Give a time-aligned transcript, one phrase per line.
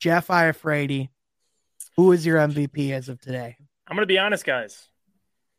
[0.00, 1.10] Jeff Iafrate,
[1.96, 3.56] who is your MVP as of today?
[3.86, 4.88] I'm going to be honest, guys.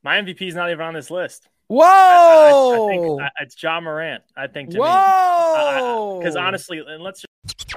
[0.04, 1.48] My MVP is not even on this list.
[1.68, 1.80] Whoa!
[1.80, 4.24] I, I, I think it's Ja Morant.
[4.36, 4.88] I think to Whoa!
[4.88, 7.24] Uh, because honestly, and let's.
[7.46, 7.76] Just...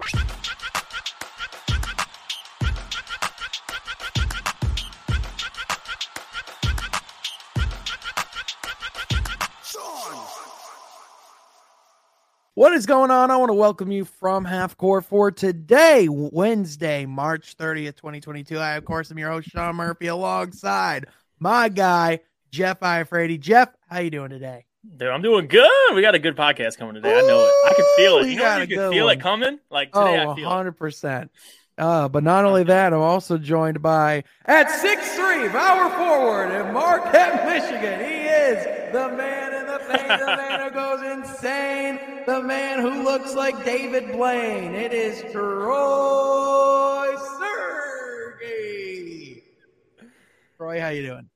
[12.65, 13.31] What is going on?
[13.31, 18.57] I want to welcome you from Half Court for today, Wednesday, March 30th, 2022.
[18.57, 21.09] I, of course, am your host, Sean Murphy, alongside
[21.39, 23.39] my guy, Jeff Iafrate.
[23.39, 24.65] Jeff, how you doing today?
[24.97, 25.95] Dude, I'm doing good.
[25.95, 27.13] We got a good podcast coming today.
[27.13, 27.71] Ooh, I know it.
[27.71, 28.29] I can feel it.
[28.31, 29.19] You know you can feel one.
[29.19, 29.59] it coming?
[29.69, 31.29] Like today, oh, 100%.
[31.77, 36.73] Uh, but not only that, I'm also joined by at six three, power forward in
[36.73, 38.01] Marquette, Michigan.
[38.01, 39.44] He is the man
[39.99, 44.75] the man who goes insane, the man who looks like David Blaine.
[44.75, 49.43] It is Troy Sergey.
[50.57, 51.29] Troy, how you doing?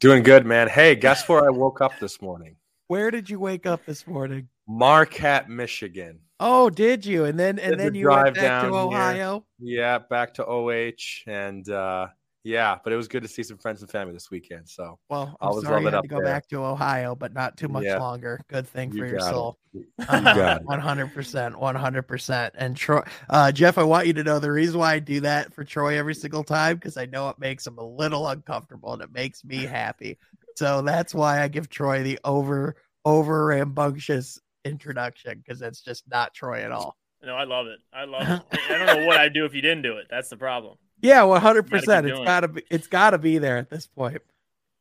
[0.00, 0.68] Doing good, man.
[0.68, 2.56] Hey, guess where I woke up this morning?
[2.86, 4.48] Where did you wake up this morning?
[4.66, 6.20] Marquette, Michigan.
[6.40, 7.24] Oh, did you?
[7.24, 9.44] And then and then you went back to Ohio.
[9.58, 9.80] Here.
[9.80, 12.08] Yeah, back to OH, and uh,
[12.44, 14.68] yeah, but it was good to see some friends and family this weekend.
[14.68, 16.24] So well, I'm I was sorry you had to go there.
[16.24, 17.98] back to Ohio, but not too much yeah.
[17.98, 18.40] longer.
[18.48, 19.58] Good thing for you your soul.
[19.96, 22.54] One hundred percent, one hundred percent.
[22.56, 25.52] And Troy, uh, Jeff, I want you to know the reason why I do that
[25.52, 29.02] for Troy every single time because I know it makes him a little uncomfortable and
[29.02, 30.18] it makes me happy.
[30.56, 36.34] So that's why I give Troy the over over rambunctious introduction because it's just not
[36.34, 36.96] Troy at all.
[37.22, 37.80] No, I love it.
[37.92, 38.60] I love it.
[38.70, 40.06] I don't know what I'd do if you didn't do it.
[40.08, 40.76] That's the problem.
[41.00, 42.06] Yeah, one hundred percent.
[42.06, 42.62] It's gotta be.
[42.70, 44.22] It's gotta be there at this point.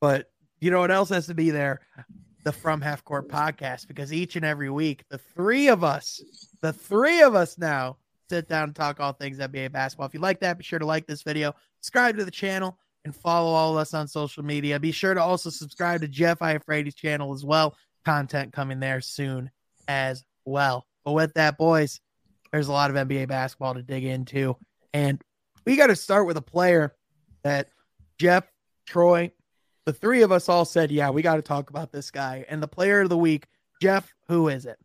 [0.01, 1.81] But you know what else has to be there?
[2.43, 6.21] The From Half Court podcast because each and every week, the three of us,
[6.61, 7.97] the three of us now
[8.29, 10.07] sit down and talk all things NBA basketball.
[10.07, 13.15] If you like that, be sure to like this video, subscribe to the channel, and
[13.15, 14.79] follow all of us on social media.
[14.79, 17.75] Be sure to also subscribe to Jeff Iafrate's channel as well.
[18.05, 19.49] Content coming there soon
[19.87, 20.85] as well.
[21.05, 21.99] But with that, boys,
[22.51, 24.55] there's a lot of NBA basketball to dig into.
[24.93, 25.21] And
[25.67, 26.95] we got to start with a player
[27.43, 27.67] that
[28.17, 28.45] Jeff,
[28.85, 29.31] Troy,
[29.85, 32.45] the three of us all said, yeah, we got to talk about this guy.
[32.47, 33.47] And the player of the week,
[33.81, 34.79] Jeff, who is it?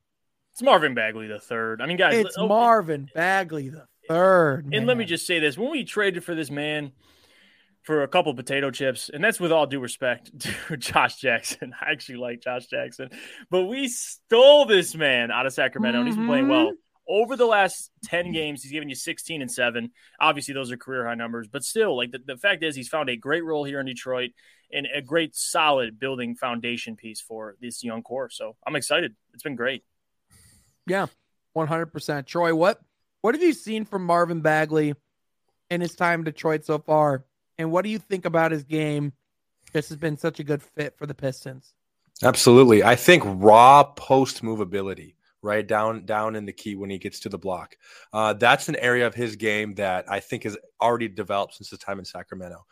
[0.52, 1.80] It's Marvin Bagley the third.
[1.80, 4.74] I mean, guys, it's oh, Marvin Bagley the third.
[4.74, 6.92] And let me just say this: when we traded for this man,
[7.82, 10.38] for a couple potato chips, and that's with all due respect
[10.68, 11.74] to Josh Jackson.
[11.80, 13.08] I actually like Josh Jackson,
[13.50, 16.06] but we stole this man out of Sacramento, mm-hmm.
[16.06, 16.72] and he's been playing well.
[17.08, 19.90] Over the last 10 games, he's given you 16 and 7.
[20.20, 23.08] Obviously, those are career high numbers, but still, like the, the fact is, he's found
[23.08, 24.30] a great role here in Detroit
[24.72, 28.30] and a great, solid building foundation piece for this young core.
[28.30, 29.14] So I'm excited.
[29.34, 29.84] It's been great.
[30.86, 31.06] Yeah,
[31.56, 32.26] 100%.
[32.26, 32.80] Troy, what
[33.20, 34.94] what have you seen from Marvin Bagley
[35.70, 37.24] in his time in Detroit so far?
[37.56, 39.12] And what do you think about his game?
[39.72, 41.72] This has been such a good fit for the Pistons.
[42.22, 42.82] Absolutely.
[42.82, 47.28] I think raw post movability, right down down in the key when he gets to
[47.28, 47.76] the block.
[48.12, 51.78] Uh, that's an area of his game that I think has already developed since his
[51.78, 52.64] time in Sacramento.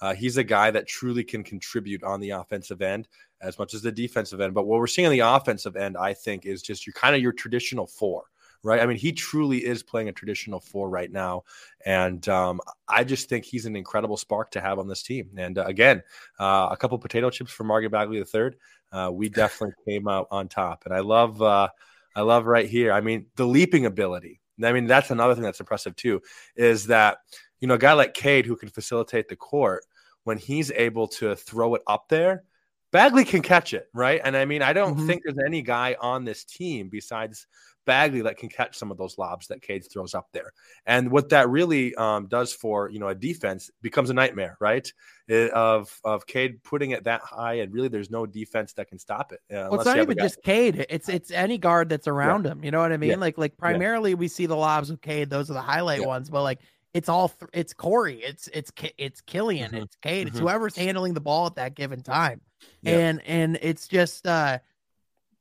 [0.00, 3.08] Uh, he's a guy that truly can contribute on the offensive end
[3.40, 4.54] as much as the defensive end.
[4.54, 7.20] But what we're seeing on the offensive end, I think, is just your kind of
[7.20, 8.24] your traditional four
[8.62, 8.80] right?
[8.80, 11.44] I mean, he truly is playing a traditional four right now,
[11.84, 15.30] and um, I just think he's an incredible spark to have on this team.
[15.36, 16.02] And uh, again,
[16.38, 18.56] uh, a couple potato chips for Marvin Bagley the third.
[18.90, 21.68] Uh, we definitely came out on top, and I love, uh,
[22.14, 22.92] I love right here.
[22.92, 24.40] I mean, the leaping ability.
[24.62, 26.20] I mean, that's another thing that's impressive too,
[26.56, 27.18] is that
[27.60, 29.84] you know a guy like Cade who can facilitate the court
[30.24, 32.44] when he's able to throw it up there.
[32.90, 34.20] Bagley can catch it, right?
[34.24, 35.06] And I mean, I don't mm-hmm.
[35.06, 37.46] think there's any guy on this team besides
[37.88, 40.52] Bagley that can catch some of those lobs that Cade throws up there.
[40.84, 44.86] And what that really um, does for you know a defense becomes a nightmare, right?
[45.26, 48.98] It, of of Cade putting it that high, and really there's no defense that can
[48.98, 49.40] stop it.
[49.50, 52.52] Uh, well, it's not even just Cade; it's it's any guard that's around yeah.
[52.52, 52.62] him.
[52.62, 53.10] You know what I mean?
[53.10, 53.16] Yeah.
[53.16, 54.16] Like like primarily yeah.
[54.16, 56.28] we see the lobs of Cade; those are the highlight ones.
[56.28, 56.60] But like
[56.92, 59.84] it's all th- it's Corey, it's it's it's Killian, mm-hmm.
[59.84, 60.28] it's Cade, mm-hmm.
[60.28, 62.42] it's whoever's handling the ball at that given time,
[62.84, 64.58] and and it's just uh,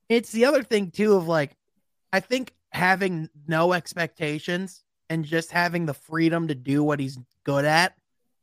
[0.08, 1.52] it's the other thing too of like
[2.18, 7.64] I think having no expectations and just having the freedom to do what he's good
[7.64, 7.94] at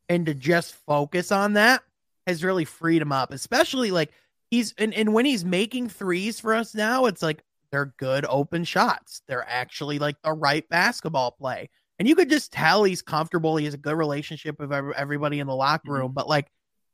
[0.09, 1.82] and to just focus on that
[2.25, 4.12] has really freed him up, especially like
[4.49, 7.43] he's and, and when he's making threes for us now, it's like
[7.73, 9.23] they're good open shots.
[9.26, 11.69] They're actually like the right basketball play.
[11.99, 13.56] And you could just tell he's comfortable.
[13.56, 16.11] He has a good relationship with everybody in the locker room.
[16.11, 16.15] Mm-hmm.
[16.15, 16.47] But like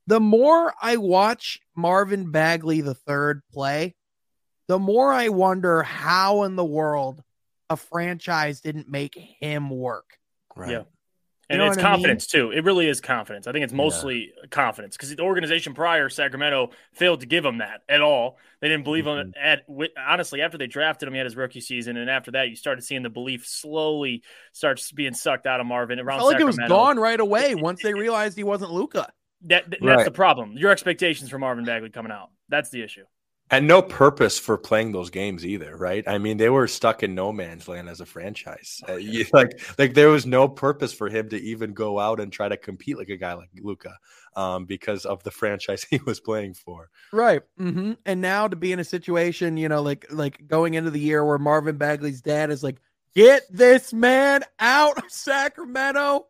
[0.06, 3.96] the more I watch Marvin Bagley the third play,
[4.70, 7.24] the more I wonder how in the world
[7.68, 10.16] a franchise didn't make him work.
[10.54, 10.70] Right.
[10.70, 10.82] Yeah.
[11.48, 12.50] And it's confidence I mean?
[12.50, 12.56] too.
[12.56, 13.48] It really is confidence.
[13.48, 14.46] I think it's mostly yeah.
[14.48, 18.38] confidence because the organization prior, Sacramento, failed to give him that at all.
[18.60, 19.32] They didn't believe mm-hmm.
[19.32, 19.34] him.
[19.42, 19.64] At
[19.98, 22.84] honestly, after they drafted him, he had his rookie season, and after that, you started
[22.84, 24.22] seeing the belief slowly
[24.52, 26.20] starts being sucked out of Marvin around.
[26.20, 29.12] like it was gone right away once they realized he wasn't Luka.
[29.46, 30.04] That, that's right.
[30.04, 30.52] the problem.
[30.56, 32.30] Your expectations for Marvin Bagley coming out.
[32.48, 33.06] That's the issue
[33.50, 36.06] and no purpose for playing those games either, right?
[36.06, 38.80] I mean, they were stuck in no man's land as a franchise.
[38.88, 42.32] Uh, you, like, like there was no purpose for him to even go out and
[42.32, 43.98] try to compete like a guy like Luka
[44.36, 46.90] um, because of the franchise he was playing for.
[47.12, 47.42] Right.
[47.58, 47.94] Mm-hmm.
[48.06, 51.24] And now to be in a situation, you know, like like going into the year
[51.24, 52.76] where Marvin Bagley's dad is like,
[53.14, 56.26] "Get this man out of Sacramento,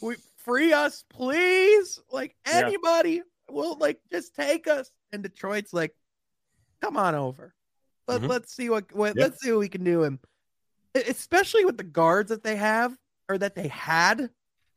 [0.00, 3.22] we free us, please." Like anybody yeah.
[3.54, 4.90] will like just take us.
[5.12, 5.94] And Detroit's like
[6.82, 7.54] come on over.
[8.08, 8.30] Let, mm-hmm.
[8.30, 9.30] Let's see what, what yep.
[9.30, 10.04] let's see what we can do.
[10.04, 10.18] And
[10.94, 12.96] especially with the guards that they have
[13.28, 14.28] or that they had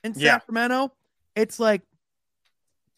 [0.04, 0.34] in yeah.
[0.34, 0.94] Sacramento,
[1.36, 1.82] it's like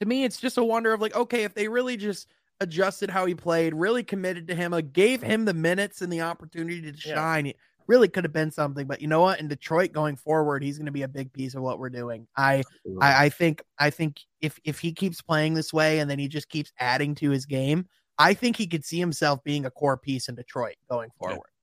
[0.01, 2.27] to me, it's just a wonder of like, okay, if they really just
[2.59, 6.21] adjusted how he played, really committed to him, like gave him the minutes and the
[6.21, 7.51] opportunity to shine, yeah.
[7.51, 7.57] it
[7.87, 8.85] really could have been something.
[8.85, 9.39] But you know what?
[9.39, 12.27] In Detroit going forward, he's going to be a big piece of what we're doing.
[12.35, 12.63] I,
[13.01, 16.27] I, I think, I think if if he keeps playing this way and then he
[16.27, 17.87] just keeps adding to his game,
[18.17, 21.37] I think he could see himself being a core piece in Detroit going forward.
[21.37, 21.53] Yeah.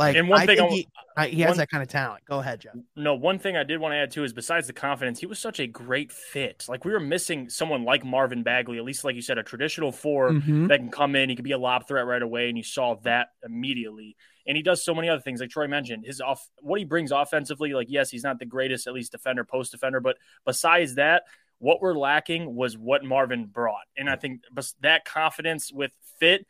[0.00, 0.88] Like, and one I thing he,
[1.28, 2.24] he, has one, that kind of talent.
[2.24, 2.74] Go ahead, Jeff.
[2.96, 5.38] No, one thing I did want to add too is besides the confidence, he was
[5.38, 6.64] such a great fit.
[6.70, 9.92] Like we were missing someone like Marvin Bagley, at least like you said, a traditional
[9.92, 10.66] 4 mm-hmm.
[10.68, 11.28] that can come in.
[11.28, 14.16] He could be a lob threat right away, and you saw that immediately.
[14.46, 16.06] And he does so many other things, like Troy mentioned.
[16.06, 17.74] His off, what he brings offensively.
[17.74, 20.16] Like yes, he's not the greatest, at least defender, post defender, but
[20.46, 21.24] besides that,
[21.60, 23.84] what we're lacking was what Marvin brought.
[23.96, 24.40] And I think
[24.80, 26.46] that confidence with fit,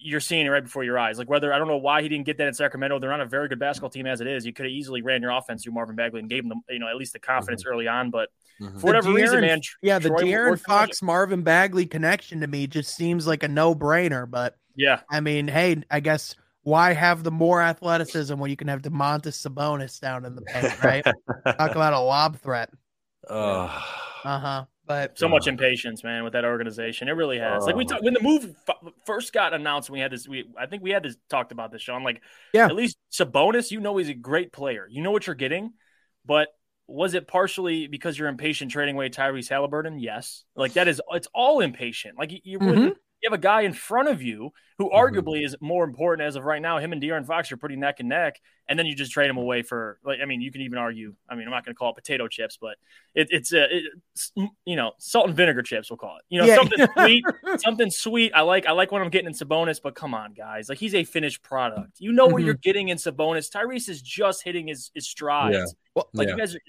[0.00, 1.18] you're seeing it right before your eyes.
[1.18, 2.98] Like whether I don't know why he didn't get that in Sacramento.
[2.98, 4.46] They're not a very good basketball team as it is.
[4.46, 6.78] You could have easily ran your offense through Marvin Bagley and gave him the, you
[6.78, 7.72] know, at least the confidence mm-hmm.
[7.72, 8.10] early on.
[8.10, 8.30] But
[8.60, 8.78] mm-hmm.
[8.78, 13.26] for whatever reason, man, yeah, the De'Aaron Fox Marvin Bagley connection to me just seems
[13.26, 14.28] like a no brainer.
[14.28, 18.68] But yeah, I mean, hey, I guess why have the more athleticism when you can
[18.68, 21.04] have Domantas Sabonis down in the paint, right?
[21.58, 22.70] Talk about a lob threat.
[23.28, 23.82] Uh
[24.22, 24.64] huh.
[24.86, 27.08] But so much impatience, man, with that organization.
[27.08, 27.64] It really has.
[27.64, 30.26] like we talked when the move f- first got announced, we had this.
[30.26, 32.02] We I think we had this talked about this, Sean.
[32.04, 32.22] Like,
[32.54, 34.88] yeah, at least Sabonis, you know, he's a great player.
[34.90, 35.72] You know what you're getting,
[36.24, 36.48] but
[36.86, 39.98] was it partially because you're impatient trading away Tyrese Halliburton?
[39.98, 40.44] Yes.
[40.56, 42.18] Like that is it's all impatient.
[42.18, 42.88] Like you, you mm-hmm
[43.22, 44.96] you have a guy in front of you who mm-hmm.
[44.96, 46.78] arguably is more important as of right now.
[46.78, 49.36] Him and De'Aaron Fox are pretty neck and neck, and then you just trade him
[49.36, 51.14] away for like I mean, you can even argue.
[51.28, 52.76] I mean, I'm not going to call it potato chips, but
[53.14, 54.32] it, it's uh, it's
[54.64, 55.90] you know salt and vinegar chips.
[55.90, 56.24] We'll call it.
[56.28, 56.56] You know, yeah.
[56.56, 57.24] something sweet,
[57.58, 58.32] something sweet.
[58.34, 60.94] I like I like what I'm getting in Sabonis, but come on, guys, like he's
[60.94, 61.98] a finished product.
[61.98, 62.34] You know mm-hmm.
[62.34, 63.50] what you're getting in Sabonis.
[63.50, 65.56] Tyrese is just hitting his his strides.
[65.56, 65.64] Yeah.
[65.94, 66.34] Well, like yeah.
[66.34, 66.54] you guys.
[66.54, 66.60] Are,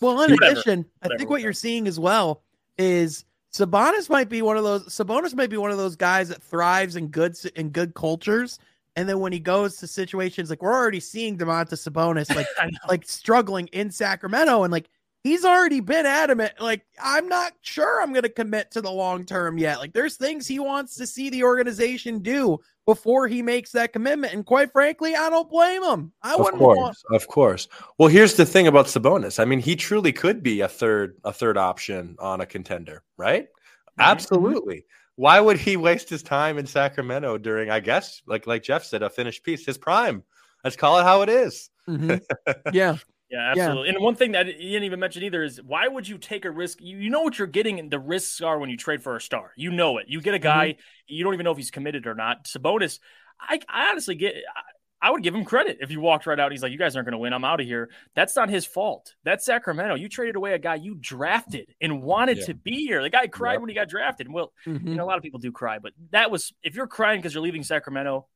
[0.00, 2.42] well, in whatever, addition, whatever, I think what you're seeing as well
[2.78, 4.86] is Sabonis might be one of those.
[4.86, 8.58] Sabonis might be one of those guys that thrives in good in good cultures,
[8.96, 12.48] and then when he goes to situations like we're already seeing Domantas Sabonis like
[12.88, 14.90] like struggling in Sacramento, and like
[15.24, 16.52] he's already been adamant.
[16.60, 19.80] Like I'm not sure I'm going to commit to the long term yet.
[19.80, 24.34] Like there's things he wants to see the organization do before he makes that commitment.
[24.34, 26.12] And quite frankly, I don't blame him.
[26.22, 27.66] I of course, want- of course.
[27.98, 29.40] Well, here's the thing about Sabonis.
[29.40, 33.44] I mean, he truly could be a third a third option on a contender, right?
[33.44, 34.00] Mm-hmm.
[34.02, 34.84] Absolutely.
[35.16, 39.02] Why would he waste his time in Sacramento during, I guess, like like Jeff said,
[39.02, 40.22] a finished piece, his prime?
[40.64, 41.70] Let's call it how it is.
[41.88, 42.16] Mm-hmm.
[42.72, 42.96] Yeah.
[43.30, 43.88] Yeah, absolutely.
[43.88, 43.94] Yeah.
[43.94, 46.50] And one thing that you didn't even mention either is why would you take a
[46.50, 46.78] risk?
[46.80, 49.20] You, you know what you're getting, and the risks are when you trade for a
[49.20, 49.52] star.
[49.56, 50.06] You know it.
[50.08, 50.80] You get a guy, mm-hmm.
[51.08, 52.44] you don't even know if he's committed or not.
[52.44, 53.00] Sabonis,
[53.40, 54.34] I, I honestly get.
[54.34, 54.60] I,
[55.02, 56.50] I would give him credit if he walked right out.
[56.50, 57.34] He's like, "You guys aren't going to win.
[57.34, 59.14] I'm out of here." That's not his fault.
[59.22, 59.96] That's Sacramento.
[59.96, 62.46] You traded away a guy you drafted and wanted yeah.
[62.46, 63.02] to be here.
[63.02, 63.60] The guy cried yep.
[63.60, 64.32] when he got drafted.
[64.32, 64.88] Well, mm-hmm.
[64.88, 67.34] you know, a lot of people do cry, but that was if you're crying because
[67.34, 68.26] you're leaving Sacramento.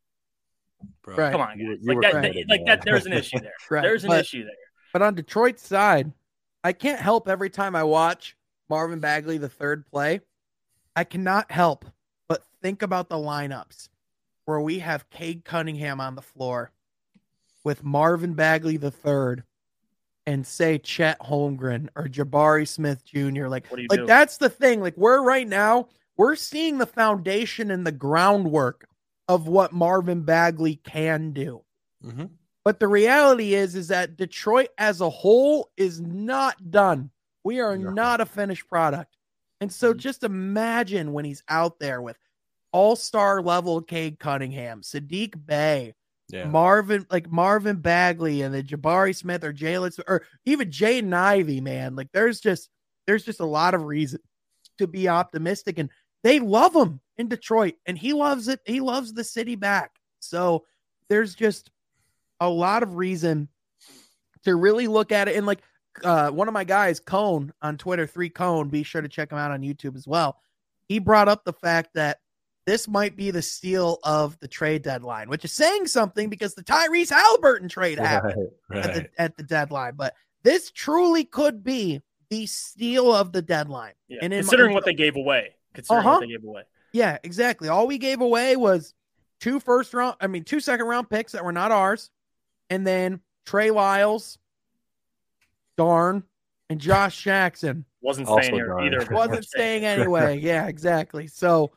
[1.03, 1.33] Bro, right.
[1.33, 1.59] Come on, guys.
[1.59, 2.83] You, you like that, like that.
[2.85, 3.55] There's an issue there.
[3.71, 3.81] right.
[3.81, 4.53] There's an but, issue there.
[4.93, 6.13] But on Detroit's side,
[6.65, 8.37] I can't help every time I watch
[8.69, 10.21] Marvin Bagley the third play,
[10.97, 11.85] I cannot help
[12.29, 13.89] but think about the lineups
[14.45, 16.73] where we have Cade Cunningham on the floor
[17.65, 19.45] with Marvin Bagley the third
[20.27, 23.47] and say Chet Holmgren or Jabari Smith Jr.
[23.47, 24.07] Like, like do?
[24.07, 24.81] that's the thing.
[24.81, 28.89] Like we're right now, we're seeing the foundation and the groundwork
[29.29, 31.63] of what Marvin Bagley can do.
[32.05, 32.25] Mm-hmm.
[32.69, 37.09] But the reality is, is that Detroit as a whole is not done.
[37.43, 37.93] We are no.
[37.93, 39.17] not a finished product.
[39.63, 40.01] And so mm-hmm.
[40.01, 42.19] just imagine when he's out there with
[42.71, 45.95] all star level Cade Cunningham, Saddiq Bey,
[46.29, 46.45] Yeah.
[46.45, 51.97] Marvin, like Marvin Bagley and the Jabari Smith or Jalen or even Jaden Ivey, man.
[51.97, 52.69] Like there's just
[53.07, 54.21] there's just a lot of reason
[54.77, 55.79] to be optimistic.
[55.79, 55.89] And
[56.23, 58.61] they love him in Detroit, and he loves it.
[58.67, 59.93] He loves the city back.
[60.21, 60.67] So
[61.09, 61.71] there's just
[62.41, 63.49] a lot of reason
[64.45, 65.37] to really look at it.
[65.37, 65.61] And like
[66.05, 69.39] uh, one of my guys, Cone on Twitter, three Cone, be sure to check him
[69.39, 70.39] out on YouTube as well.
[70.87, 72.19] He brought up the fact that
[72.67, 76.63] this might be the steal of the trade deadline, which is saying something because the
[76.63, 78.85] Tyrese Halliburton trade happened right, right.
[78.85, 79.95] At, the, at, the, deadline.
[79.97, 83.95] But this truly could be the steal of the deadline.
[84.09, 84.19] Yeah.
[84.21, 86.17] And considering my, what they gave away, considering uh-huh.
[86.17, 86.63] what they gave away.
[86.93, 87.69] Yeah, exactly.
[87.69, 88.93] All we gave away was
[89.41, 92.11] two first round, I mean, two second round picks that were not ours,
[92.71, 94.39] and then Trey Lyles,
[95.77, 96.23] darn,
[96.71, 97.85] and Josh Jackson.
[98.01, 99.07] Wasn't staying here either.
[99.11, 100.39] Wasn't staying anyway.
[100.39, 101.27] yeah, exactly.
[101.27, 101.73] So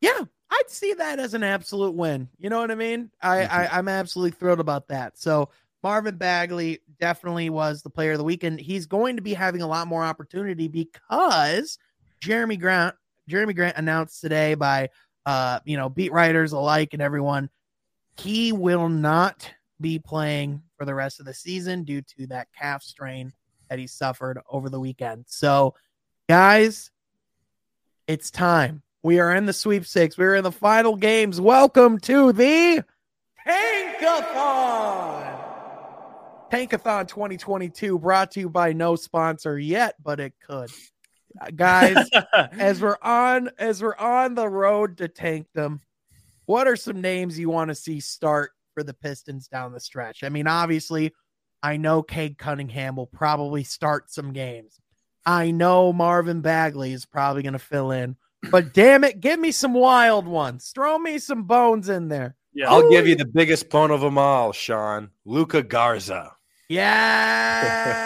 [0.00, 0.20] yeah,
[0.50, 2.28] I'd see that as an absolute win.
[2.38, 3.10] You know what I mean?
[3.22, 3.54] I, mm-hmm.
[3.54, 5.18] I I'm absolutely thrilled about that.
[5.18, 5.50] So
[5.82, 8.60] Marvin Bagley definitely was the player of the weekend.
[8.60, 11.78] He's going to be having a lot more opportunity because
[12.20, 12.94] Jerami Grant
[13.30, 14.90] Jerami Grant announced today by
[15.26, 17.50] uh you know beat writers alike and everyone
[18.16, 22.82] he will not be playing for the rest of the season due to that calf
[22.82, 23.32] strain
[23.68, 25.24] that he suffered over the weekend.
[25.28, 25.74] So
[26.28, 26.90] guys,
[28.06, 28.82] it's time.
[29.02, 30.18] We are in the sweepstakes.
[30.18, 31.40] We're in the final games.
[31.40, 32.84] Welcome to the
[33.46, 35.36] Tankathon.
[36.50, 40.70] Tankathon 2022 brought to you by no sponsor yet, but it could.
[41.40, 42.08] Uh, guys,
[42.52, 45.80] as we're on as we're on the road to tank them,
[46.46, 50.22] what are some names you want to see start for the Pistons down the stretch?
[50.22, 51.14] I mean, obviously,
[51.62, 54.78] I know Cade Cunningham will probably start some games.
[55.24, 58.16] I know Marvin Bagley is probably going to fill in.
[58.50, 60.72] But damn it, give me some wild ones.
[60.74, 62.36] Throw me some bones in there.
[62.52, 62.70] Yeah.
[62.70, 62.90] I'll Ooh.
[62.90, 65.08] give you the biggest bone of them all, Sean.
[65.24, 66.32] Luka Garza.
[66.68, 67.96] Yes.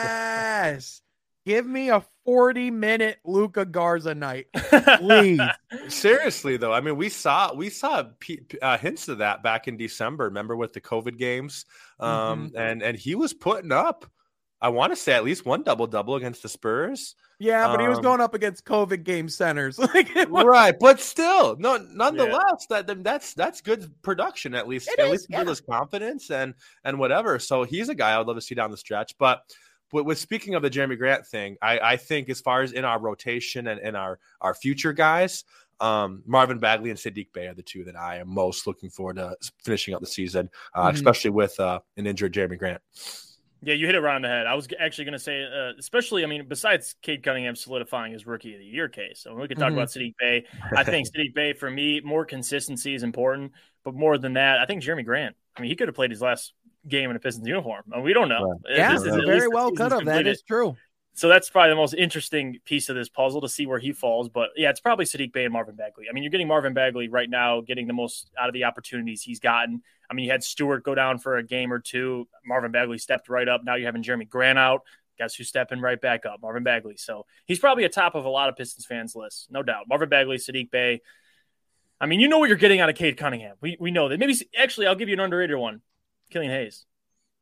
[1.46, 4.46] Give me a 40 minute Luka Garza night.
[4.98, 5.40] Please.
[5.88, 8.04] Seriously though, I mean we saw we saw
[8.62, 11.64] uh, hints of that back in December, remember with the COVID games?
[11.98, 12.58] Um mm-hmm.
[12.58, 14.06] and and he was putting up
[14.62, 17.14] I want to say at least one double double against the Spurs.
[17.38, 19.78] Yeah, but um, he was um, going up against COVID game centers.
[20.28, 22.82] right, but still, no, nonetheless, yeah.
[22.82, 24.88] that that's that's good production at least.
[24.88, 25.44] It at is, least yeah.
[25.44, 26.52] his confidence and
[26.84, 27.38] and whatever.
[27.38, 29.16] So he's a guy I would love to see down the stretch.
[29.16, 29.42] But
[29.92, 32.84] but with speaking of the Jerami Grant thing, I, I think as far as in
[32.84, 35.44] our rotation and in our our future guys,
[35.80, 39.16] um, Marvin Bagley and Saddiq Bey are the two that I am most looking forward
[39.16, 40.94] to finishing up the season, uh, mm-hmm.
[40.94, 42.80] especially with uh, an injured Jerami Grant.
[43.62, 44.46] Yeah, you hit it right on the head.
[44.46, 48.26] I was actually going to say, uh, especially, I mean, besides Cade Cunningham solidifying his
[48.26, 49.78] rookie of the year case, so we could talk mm-hmm.
[49.78, 50.46] about Saddiq Bey.
[50.74, 53.52] I think Saddiq Bey, for me, more consistency is important,
[53.84, 55.36] but more than that, I think Jerami Grant.
[55.56, 56.54] I mean, he could have played his last
[56.88, 57.82] game in a Pistons uniform.
[57.92, 58.60] I mean, we don't know.
[58.68, 60.04] Yeah, this very well could have.
[60.04, 60.76] That is true.
[61.12, 64.28] So that's probably the most interesting piece of this puzzle to see where he falls.
[64.28, 66.06] But yeah, it's probably Saddiq Bey and Marvin Bagley.
[66.08, 69.22] I mean, you're getting Marvin Bagley right now, getting the most out of the opportunities
[69.22, 69.82] he's gotten.
[70.08, 72.28] I mean, you had Stewart go down for a game or two.
[72.44, 73.62] Marvin Bagley stepped right up.
[73.64, 74.82] Now you're having Jerami Grant out.
[75.18, 76.40] Guess who's stepping right back up?
[76.40, 76.96] Marvin Bagley.
[76.96, 79.88] So he's probably a top of a lot of Pistons fans' list, no doubt.
[79.88, 81.02] Marvin Bagley, Saddiq Bey.
[82.00, 83.56] I mean, you know what you're getting out of Cade Cunningham.
[83.60, 84.18] We, we know that.
[84.18, 85.82] Maybe actually, I'll give you an underrated one.
[86.30, 86.86] Killian Hayes.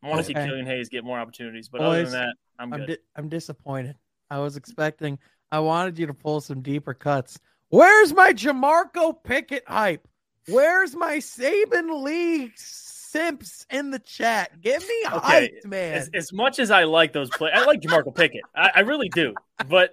[0.02, 0.40] I want to okay.
[0.40, 3.28] see Killian Hayes get more opportunities, but Boys, other than that, I'm I'm, di- I'm
[3.28, 3.96] disappointed.
[4.30, 5.18] I was expecting.
[5.50, 7.38] I wanted you to pull some deeper cuts.
[7.70, 10.06] Where's my Jamorko Pickett hype?
[10.48, 14.60] Where's my Saben Lee simps in the chat?
[14.60, 15.18] Give me okay.
[15.18, 15.94] hype, man.
[15.94, 18.42] As, as, much as I like those players, I like Jamorko Pickett.
[18.54, 19.34] I, I, really do.
[19.68, 19.92] But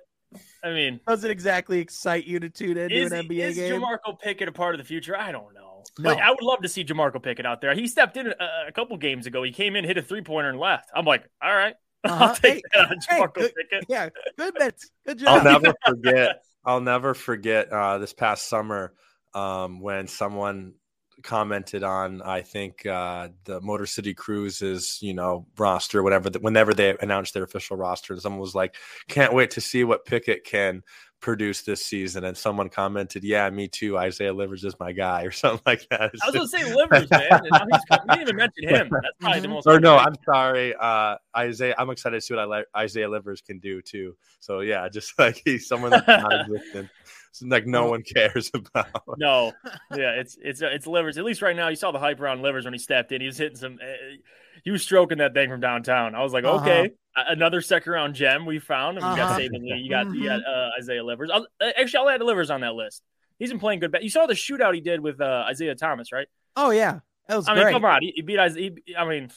[0.63, 3.73] I mean, does it exactly excite you to tune into is, an NBA is game?
[3.73, 5.17] Is Jamorko Pickett a part of the future?
[5.17, 5.64] I don't know.
[5.99, 6.09] No.
[6.09, 7.73] Like, I would love to see Jamorko Pickett out there.
[7.73, 9.43] He stepped in a, a couple games ago.
[9.43, 10.89] He came in, hit a three pointer, and left.
[10.95, 12.25] I'm like, all right, uh-huh.
[12.25, 14.89] I'll take hey, that on hey, good, Yeah, good bits.
[15.05, 15.45] Good job.
[15.45, 16.43] I'll never forget.
[16.65, 18.93] I'll never forget uh, this past summer
[19.33, 20.73] um, when someone
[21.23, 26.29] commented on I think uh, the Motor City Cruises, you know, roster, whatever.
[26.39, 28.75] Whenever they announced their official roster, and someone was like,
[29.07, 30.83] "Can't wait to see what Pickett can
[31.25, 33.97] produced this season, and someone commented, "Yeah, me too.
[33.97, 36.11] Isaiah Livers is my guy," or something like that.
[36.13, 36.53] It's I was just...
[36.53, 37.27] going to say Livers, man.
[37.31, 38.89] And we didn't even mention him.
[38.91, 39.65] That's probably the most.
[39.65, 41.73] Or no, I'm sorry, uh, Isaiah.
[41.79, 44.15] I'm excited to see what I Isaiah Livers can do too.
[44.39, 46.89] So yeah, just like he's someone that's not existent.
[47.41, 48.87] like no one cares about.
[49.17, 49.51] No,
[49.95, 51.17] yeah, it's it's it's Livers.
[51.17, 53.19] At least right now, you saw the hype around Livers when he stepped in.
[53.19, 53.79] He was hitting some.
[53.81, 54.17] Uh,
[54.63, 56.15] he was stroking that thing from downtown.
[56.15, 56.61] I was like, uh-huh.
[56.61, 58.97] okay, another second round gem we found.
[58.97, 59.11] Uh-huh.
[59.11, 60.15] You got Saben Lee, you got, mm-hmm.
[60.15, 61.29] you got uh, Isaiah Livers.
[61.33, 63.03] I'll, uh, actually, I'll add Livers on that list.
[63.39, 63.95] He's been playing good.
[64.01, 66.27] You saw the shootout he did with uh, Isaiah Thomas, right?
[66.55, 68.01] Oh yeah, That was I mean, come on.
[68.01, 68.71] He, he beat Isaiah.
[68.85, 69.29] He, I mean,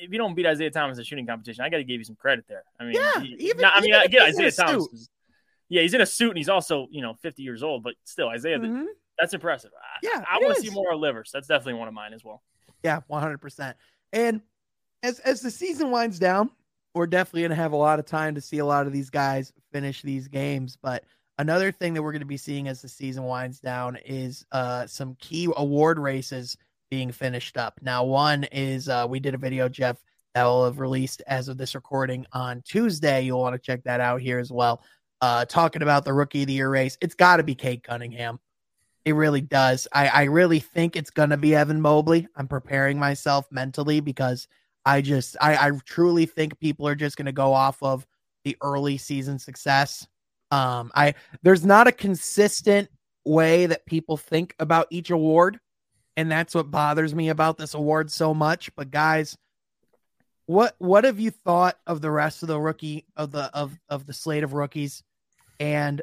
[0.00, 2.04] if you don't beat Isaiah Thomas in a shooting competition, I got to give you
[2.04, 2.62] some credit there.
[2.80, 4.84] I mean, Yeah, he- even- not- I mean, I get he's in a Isaiah Thomas.
[4.84, 4.92] suit.
[4.94, 5.10] is-
[5.68, 8.28] yeah, he's in a suit and he's also, you know, 50 years old, but still,
[8.28, 8.84] Isaiah, Mhm.
[9.18, 9.72] that's impressive.
[9.76, 11.30] I, Yeah, I, it want to see more of Livers.
[11.32, 12.42] That's definitely one of mine as well.
[12.84, 13.76] Yeah, one hundred percent.
[14.16, 14.40] And
[15.02, 16.50] as as the season winds down,
[16.94, 19.52] we're definitely gonna have a lot of time to see a lot of these guys
[19.72, 20.78] finish these games.
[20.82, 21.04] But
[21.38, 25.16] another thing that we're gonna be seeing as the season winds down is uh some
[25.16, 26.56] key award races
[26.90, 27.78] being finished up.
[27.82, 30.02] Now, one is uh we did a video, Jeff,
[30.34, 33.20] that will have released as of this recording on Tuesday.
[33.20, 34.82] You'll want to check that out here as well.
[35.20, 36.96] Uh talking about the rookie of the year race.
[37.02, 38.40] It's gotta be Cade Cunningham.
[39.06, 39.86] It really does.
[39.92, 42.26] I, I really think it's gonna be Evan Mobley.
[42.34, 44.48] I'm preparing myself mentally because
[44.84, 48.04] I just I, I truly think people are just gonna go off of
[48.44, 50.08] the early season success.
[50.50, 52.88] Um I there's not a consistent
[53.24, 55.60] way that people think about each award,
[56.16, 58.74] and that's what bothers me about this award so much.
[58.74, 59.38] But guys,
[60.46, 64.04] what what have you thought of the rest of the rookie of the of of
[64.04, 65.04] the slate of rookies?
[65.60, 66.02] And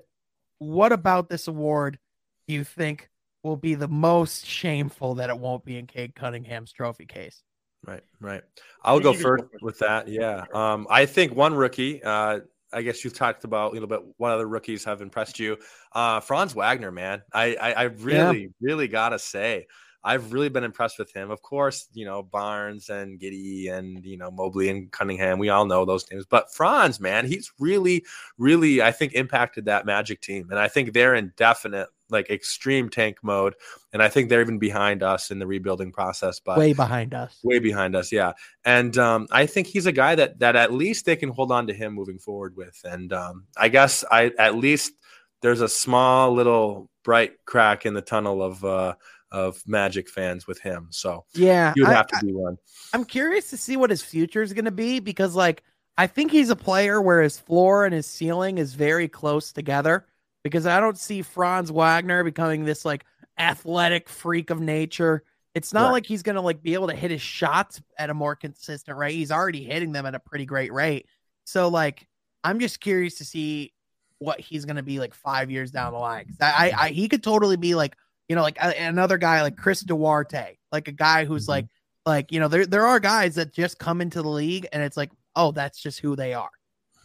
[0.60, 2.00] what about this award
[2.48, 3.10] you think
[3.44, 7.44] will be the most shameful that it won't be in Cade Cunningham's trophy case?
[7.86, 8.42] Right, right.
[8.84, 9.64] I'll go first first.
[9.64, 10.08] with that.
[10.08, 10.46] Yeah.
[10.54, 12.40] Um, I think one rookie, uh,
[12.72, 15.58] I guess you've talked about a little bit what other rookies have impressed you.
[15.92, 17.22] Uh, Franz Wagner, man.
[17.34, 19.68] I, I, I really, really gotta say,
[20.04, 21.32] I've really been impressed with him.
[21.32, 25.40] Of course, you know, Barnes and Giddey and you know, Mobley and Cunningham.
[25.40, 26.26] We all know those names.
[26.26, 28.06] But Franz, man, he's really,
[28.38, 30.50] really, I think, impacted that magic team.
[30.50, 33.56] And I think they're in definite like extreme tank mode.
[33.92, 36.40] And I think they're even behind us in the rebuilding process.
[36.40, 37.38] But Way behind us.
[37.44, 41.06] way behind us yeah and um, i think he's a guy that that at least
[41.06, 44.56] they can hold on to him moving forward with and um, i guess i at
[44.56, 44.94] least
[45.42, 48.94] there's a small little bright crack in the tunnel of uh
[49.32, 52.58] of magic fans with him so Yeah, you would I- have to be one
[52.94, 55.64] I'm curious to see what his future is going to be because, like,
[55.98, 60.06] I think he's a player where his floor and his ceiling is very close together.
[60.44, 63.06] Because I don't see Franz Wagner becoming this like
[63.38, 65.24] athletic freak of nature.
[65.56, 65.92] It's not Right.
[65.94, 68.98] like he's going to like be able to hit his shots at a more consistent
[68.98, 69.14] rate.
[69.14, 71.08] He's already hitting them at a pretty great rate.
[71.46, 72.08] So, like,
[72.44, 73.74] I'm just curious to see
[74.20, 76.34] what he's going to be like five years down the line.
[76.42, 77.96] I, I, I, he could totally be like,
[78.30, 81.50] you know, like a, another guy like Chris Duarte, like a guy who's Mhm.
[81.50, 81.66] like,
[82.06, 84.98] like you know, there there are guys that just come into the league and it's
[84.98, 86.50] like, oh, that's just who they are.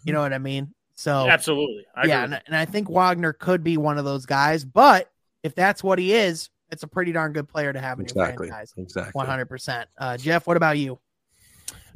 [0.05, 0.73] You know what I mean?
[0.99, 1.87] So Absolutely.
[1.95, 2.35] I yeah, agree.
[2.35, 4.65] and, and I think Wagner could be one of those guys.
[4.65, 5.09] But
[5.45, 8.49] if that's what he is, it's a pretty darn good player to have in exactly
[8.49, 8.75] your franchise.
[8.77, 9.89] exactly One hundred percent.
[9.97, 10.99] Uh, Jeff, what about you?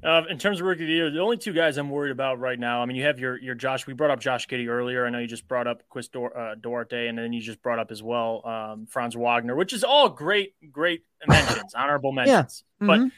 [0.04, 2.38] Uh, in terms of rookie of the year, the only two guys I'm worried about
[2.38, 2.80] right now.
[2.80, 3.88] I mean, you have your your Josh.
[3.88, 5.04] We brought up Josh Giddey earlier.
[5.04, 7.80] I know you just brought up Chris Dor- uh, Duarte, and then you just brought
[7.80, 12.62] up as well um, Franz Wagner, which is all great, great mentions, honorable mentions.
[12.80, 12.86] Yeah.
[12.86, 13.12] But Mhm.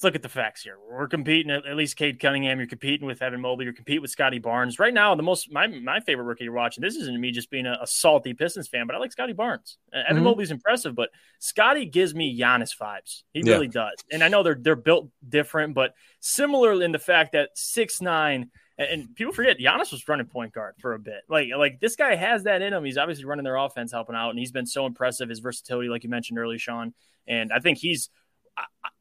[0.00, 0.78] Let's look at the facts here.
[0.90, 2.56] We're competing at, least Cade Cunningham.
[2.56, 3.66] You're competing with Evan Mobley.
[3.66, 4.78] You're competing with Scottie Barnes.
[4.78, 6.80] Right now, the most my my favorite rookie you're watching.
[6.80, 9.76] This isn't me just being a, a salty Pistons fan, but I like Scottie Barnes.
[9.92, 10.24] Uh, Evan Mhm.
[10.24, 13.24] Mobley's impressive, but Scottie gives me Giannis vibes.
[13.34, 13.52] He Yeah.
[13.52, 14.02] really does.
[14.10, 18.50] And I know they're they're built different, but similar in the fact that six nine.
[18.78, 21.24] And people forget Giannis was running point guard for a bit.
[21.28, 22.82] Like, like this guy has that in him.
[22.86, 25.28] He's obviously running their offense, helping out, and he's been so impressive.
[25.28, 26.94] His versatility, like you mentioned earlier, Sean.
[27.26, 28.08] And I think he's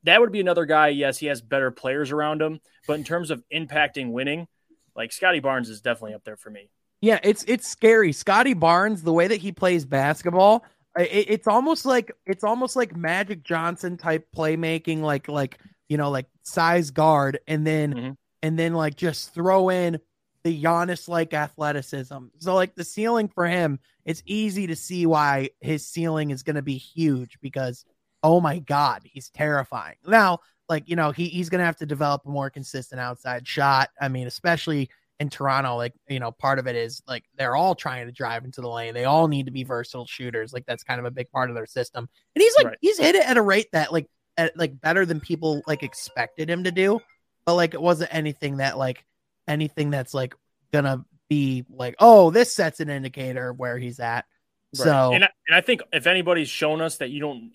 [0.04, 0.90] that would be another guy.
[0.90, 4.48] Yes, he has better players around him, but in terms of impacting winning,
[4.96, 6.70] like Scottie Barnes is definitely up there for me.
[7.02, 8.12] Yeah, it's it's scary.
[8.12, 10.66] Scottie Barnes, the way that he plays basketball,
[10.98, 16.10] it, it's almost like it's almost like Magic Johnson type playmaking, like like you know,
[16.10, 18.16] like size guard, and then Mhm.
[18.44, 20.00] and then like just throw in
[20.44, 22.18] the Giannis like athleticism.
[22.40, 26.56] So like the ceiling for him, it's easy to see why his ceiling is going
[26.56, 27.86] to be huge because
[28.24, 29.96] oh my god, he's terrifying.
[30.06, 33.48] Now, like you know, he he's going to have to develop a more consistent outside
[33.48, 33.90] shot.
[34.00, 37.76] I mean, especially in Toronto, like you know, part of it is like they're all
[37.76, 38.94] trying to drive into the lane.
[38.94, 40.54] They all need to be versatile shooters.
[40.54, 42.08] Like that's kind of a big part of their system.
[42.36, 42.78] And he's like Right.
[42.82, 46.50] he's hit it at a rate that like at, like better than people like expected
[46.50, 47.00] him to do.
[47.46, 49.04] But like it wasn't anything that like
[49.48, 50.36] anything that's like
[50.72, 54.26] gonna be like oh this sets an indicator where he's at.
[54.74, 57.52] So and I, and I think if anybody's shown us that you don't,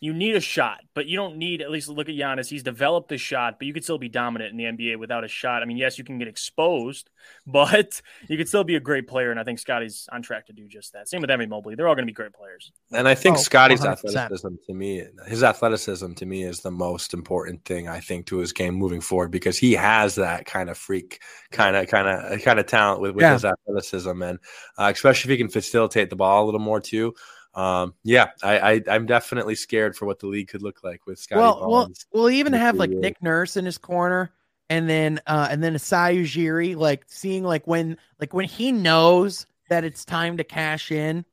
[0.00, 2.48] you need a shot, but you don't need at least look at Giannis.
[2.48, 5.28] He's developed a shot, but you could still be dominant in the NBA without a
[5.28, 5.62] shot.
[5.62, 7.10] I mean, yes, you can get exposed,
[7.46, 9.30] but you could still be a great player.
[9.30, 11.08] And I think Scottie's on track to do just that.
[11.08, 11.74] Same with Evan Mobley.
[11.74, 12.70] They're all going to be great players.
[12.92, 14.16] And I think Oh, Scottie's 100%.
[14.16, 18.38] athleticism to me, his athleticism to me is the most important thing I think to
[18.38, 22.40] his game moving forward because he has that kind of freak, kind of, kind of,
[22.42, 23.32] kind of talent with, with Yeah.
[23.32, 24.38] his athleticism, and
[24.78, 27.14] uh, especially if he can facilitate the ball a little more too.
[27.58, 31.18] Um, yeah, I, I am definitely scared for what the league could look like with
[31.18, 31.40] Scottie.
[31.40, 32.06] Well, Barnes.
[32.12, 34.30] well, we'll even have like Nick Nurse in his corner,
[34.70, 39.44] and then uh, and then Masai Ujiri, like seeing like when like when he knows
[39.70, 41.24] that it's time to cash in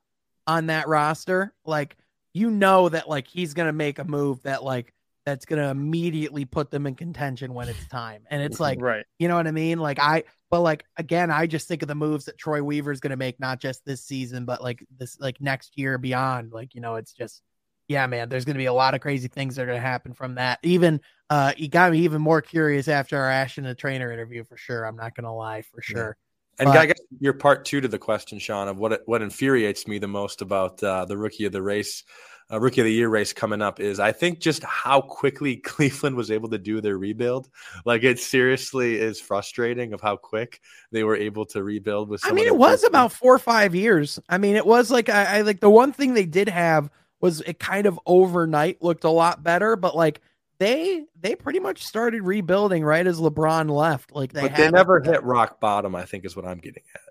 [0.48, 1.96] on that roster, like
[2.34, 4.94] you know that like he's gonna make a move that like
[5.28, 8.24] that's gonna immediately put them in contention when it's time.
[8.32, 9.78] And it's like right, you know what I mean?
[9.78, 10.24] Like I
[10.56, 13.42] but like again, I just think of the moves that Troy Weaver is gonna make,
[13.42, 16.54] not just this season, but like this like next year beyond.
[16.54, 17.42] Like, you know, it's just
[17.90, 20.36] yeah, man, there's gonna be a lot of crazy things that are gonna happen from
[20.36, 20.60] that.
[20.64, 24.46] Even uh he got me even more curious after our Ash and the trainer interview
[24.46, 24.86] for sure.
[24.86, 26.16] I'm not gonna lie for sure.
[26.58, 29.90] And but, I guess your part two to the question, Sean, of what what infuriates
[29.90, 32.06] me the most about uh, the rookie of the race
[32.52, 36.16] uh, rookie of the year race coming up is I think just how quickly Cleveland
[36.16, 37.50] was able to do their rebuild.
[37.86, 42.26] Like it seriously is frustrating of how quick they were able to rebuild with.
[42.26, 44.20] I mean, it was about four or five years.
[44.30, 47.42] I mean, it was like I, I like the one thing they did have was
[47.42, 50.22] it kind of overnight looked a lot better, but like
[50.60, 54.14] they they pretty much started rebuilding right as LeBron left.
[54.14, 55.96] Like they, but they never hit rock bottom.
[55.96, 57.02] I think is what I'm getting at.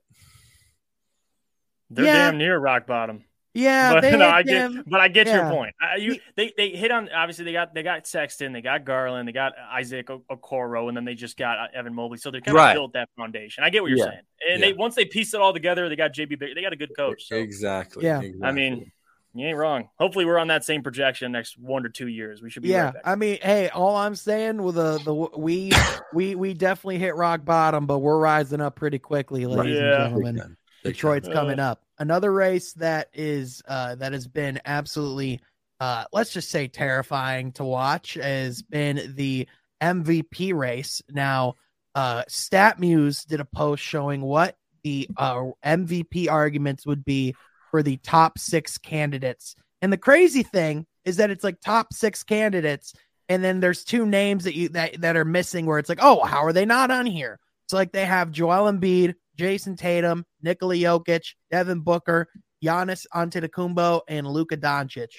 [1.90, 2.30] They're yeah.
[2.30, 3.24] damn near rock bottom.
[3.56, 5.36] Yeah, but no, I get, but I get yeah.
[5.36, 5.76] your point.
[5.80, 9.28] Uh, you they they hit on obviously they got they got Sexton, they got Garland,
[9.28, 12.18] they got Isaac Okoro, and then they just got uh, Evan Mobley.
[12.18, 12.72] So they kind right.
[12.72, 13.62] of built that foundation.
[13.62, 14.04] I get what you're yeah.
[14.06, 14.20] saying.
[14.50, 14.66] And yeah.
[14.66, 16.40] they once they piece it all together, they got JB.
[16.40, 17.28] They got a good coach.
[17.28, 17.36] So.
[17.36, 18.04] Exactly.
[18.04, 18.22] Yeah.
[18.22, 18.42] Exactly.
[18.42, 18.90] I mean,
[19.34, 19.88] you ain't wrong.
[19.98, 22.42] Hopefully, we're on that same projection next one to two years.
[22.42, 22.70] We should be.
[22.70, 25.72] Yeah, right I mean, hey, all I'm saying with the the we
[26.12, 30.56] we we definitely hit rock bottom, but we're rising up pretty quickly, ladies and gentlemen.
[30.84, 31.82] Detroit's coming up.
[31.98, 35.40] Another race that is uh, that has been absolutely
[35.80, 39.48] uh, let's just say terrifying to watch has been the
[39.82, 41.02] MVP race.
[41.10, 41.56] Now,
[41.94, 47.34] uh, StatMuse did a post showing what the uh, MVP arguments would be
[47.70, 49.56] for the top six candidates.
[49.82, 52.94] And the crazy thing is that it's like top six candidates,
[53.28, 56.24] and then there's two names that you that, that are missing where it's like, oh,
[56.24, 57.38] how are they not on here?
[57.66, 62.28] It's like they have Joel Embiid, Jayson Tatum, Nikola Jokic, Devin Booker,
[62.64, 65.10] Giannis Antetokounmpo, and Luka Doncic.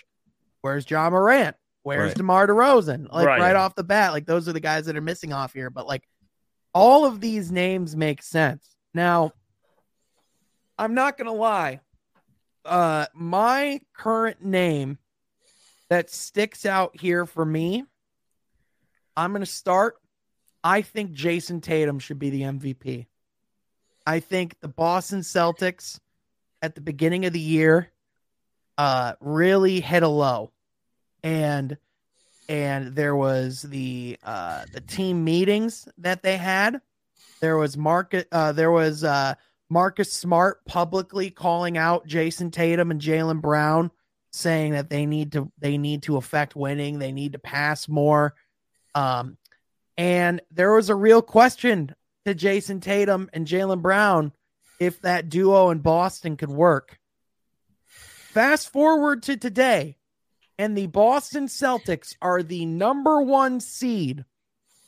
[0.61, 1.55] Where's Ja Morant?
[1.83, 2.17] Where's right.
[2.17, 3.11] DeMar DeRozan?
[3.11, 3.39] Like right.
[3.39, 5.69] right off the bat, like those are the guys that are missing off here.
[5.69, 6.07] But like
[6.73, 8.75] all of these names make sense.
[8.93, 9.33] Now,
[10.79, 11.81] I'm not gonna lie.
[12.65, 14.97] Uh, my current name
[15.89, 17.83] that sticks out here for me,
[19.15, 19.95] I'm gonna start.
[20.63, 23.05] I think Jayson Tatum should be the MVP.
[24.05, 25.99] I think the Boston Celtics
[26.61, 27.91] at the beginning of the year
[28.77, 30.51] uh, really hit a low,
[31.23, 31.77] and
[32.47, 36.81] and there was the uh, the team meetings that they had.
[37.39, 38.27] There was market.
[38.31, 39.35] Uh, there was uh,
[39.69, 43.91] Marcus Smart publicly calling out Jayson Tatum and Jaylen Brown,
[44.31, 46.99] saying that they need to they need to affect winning.
[46.99, 48.35] They need to pass more.
[48.93, 49.37] Um,
[49.97, 54.31] and there was a real question to Jayson Tatum and Jaylen Brown
[54.79, 56.99] if that duo in Boston could work.
[57.87, 59.97] Fast forward to today,
[60.57, 64.25] and the Boston Celtics are the number one seed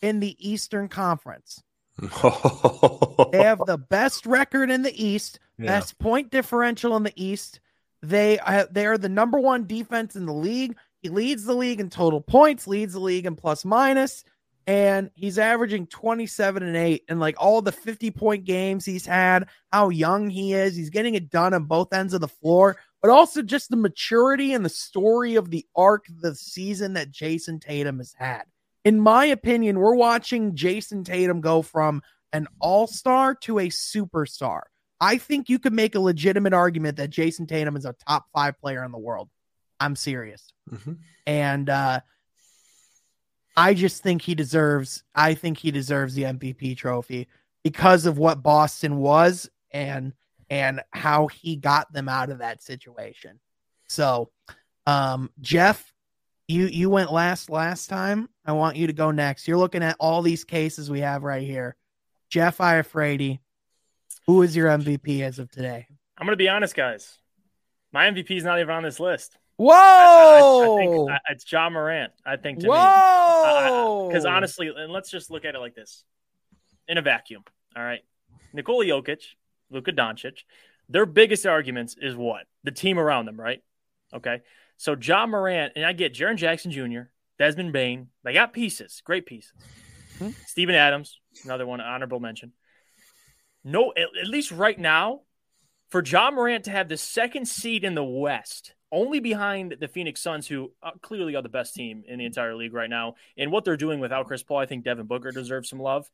[0.02, 1.64] in the Eastern Conference.
[1.98, 5.68] they have the best record in the East, yeah.
[5.68, 7.60] best point differential in the East.
[8.04, 10.76] They uh, they are the number one defense in the league.
[11.02, 14.24] He leads the league in total points, leads the league in plus minus
[14.68, 19.48] and he's averaging 27 and 8 and like all the 50 point games he's had
[19.72, 23.10] how young he is he's getting it done on both ends of the floor but
[23.10, 28.00] also just the maturity and the story of the arc the season that Jayson Tatum
[28.00, 28.44] has had.
[28.84, 32.02] In my opinion we're watching Jayson Tatum go from
[32.34, 34.62] an all-star to a superstar.
[35.00, 38.60] I think you could make a legitimate argument that Jayson Tatum is a top 5
[38.60, 39.30] player in the world.
[39.80, 40.52] I'm serious.
[40.70, 40.94] Mm-hmm.
[41.26, 42.02] and uh
[43.58, 45.04] I just think he deserves.
[45.16, 47.28] I think he deserves the MVP trophy
[47.64, 50.14] because of what Boston was and
[50.50, 53.40] and how he got them out of that situation.
[53.90, 54.30] So,
[54.86, 55.92] um, Jeff,
[56.48, 58.30] you you went last last time.
[58.46, 59.48] I want you to go next.
[59.48, 61.76] You're looking at all these cases we have right here.
[62.30, 63.40] Jeff Iafrate,
[64.28, 65.88] who is your MVP as of today?
[66.18, 67.18] I'm going to be honest, guys.
[67.92, 69.38] My MVP is not even on this list.
[69.58, 69.74] Whoa!
[69.74, 72.14] I, I, I think it's Ja Morant.
[72.26, 74.08] I think to Whoa!
[74.08, 76.04] Because honestly, and let's just look at it like this:
[76.88, 77.44] in a vacuum.
[77.76, 78.02] All right,
[78.54, 79.24] Nikola Jokic,
[79.72, 80.44] Luka Doncic,
[80.90, 83.64] their biggest arguments is what the team around them, right?
[84.14, 84.42] Okay,
[84.78, 88.08] so Ja Morant and I get Jaren Jackson Jr., Desmond Bane.
[88.24, 89.52] They got pieces, great pieces.
[90.20, 90.30] Hmm?
[90.46, 92.54] Steven Adams, another one, honorable mention.
[93.64, 95.22] No, at, at least right now,
[95.90, 100.22] for Ja Morant to have the second seed in the West only behind the Phoenix
[100.22, 103.16] Suns, who uh, clearly are the best team in the entire league right now.
[103.38, 106.10] And what they're doing without Chris Paul, I think Devin Booker deserves some love.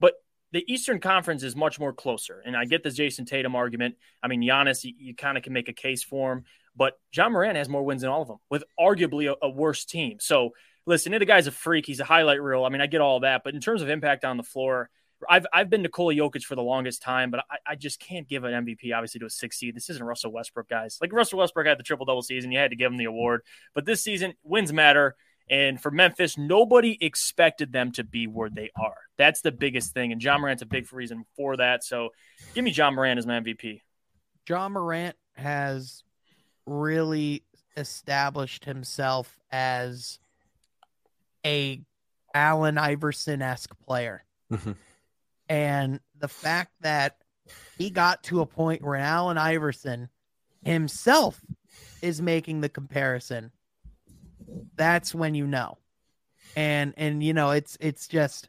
[0.00, 0.14] But
[0.52, 2.42] the Eastern Conference is much more closer.
[2.44, 3.96] And I get the Jayson Tatum argument.
[4.22, 6.44] I mean, Giannis, you, you kind of can make a case for him,
[6.76, 9.84] but Ja Morant has more wins than all of them with arguably a, a worse
[9.84, 10.18] team.
[10.20, 10.50] So
[10.86, 11.86] listen, the guy's a freak.
[11.86, 12.64] He's a highlight reel.
[12.64, 13.42] I mean, I get all that.
[13.44, 14.90] But in terms of impact on the floor,
[15.28, 18.44] I've I've been Nikola Jokic for the longest time, but I, I just can't give
[18.44, 19.74] an MVP obviously to a six seed.
[19.74, 20.98] This isn't Russell Westbrook, guys.
[21.00, 23.42] Like Russell Westbrook had the triple double season, you had to give him the award.
[23.74, 25.16] But this season, wins matter.
[25.50, 28.96] And for Memphis, nobody expected them to be where they are.
[29.16, 30.12] That's the biggest thing.
[30.12, 31.84] And Ja Morant's a big reason for that.
[31.84, 32.10] So
[32.54, 33.80] give me Ja Morant as my MVP.
[34.46, 36.02] Ja Morant has
[36.66, 37.44] really
[37.78, 40.18] established himself as
[41.46, 41.80] a
[42.34, 44.24] Allen Iverson esque player.
[44.52, 44.72] Mm-hmm.
[45.48, 47.16] And the fact that
[47.76, 50.08] he got to a point where Allen Iverson
[50.62, 51.40] himself
[52.02, 53.50] is making the comparison,
[54.76, 55.78] that's when you know.
[56.56, 58.48] And and you know, it's it's just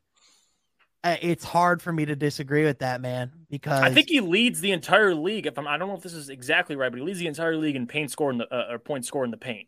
[1.03, 4.59] uh, it's hard for me to disagree with that man because I think he leads
[4.61, 5.45] the entire league.
[5.45, 7.55] If I'm, I don't know if this is exactly right, but he leads the entire
[7.55, 9.67] league in paint score in the uh, or point score in the paint.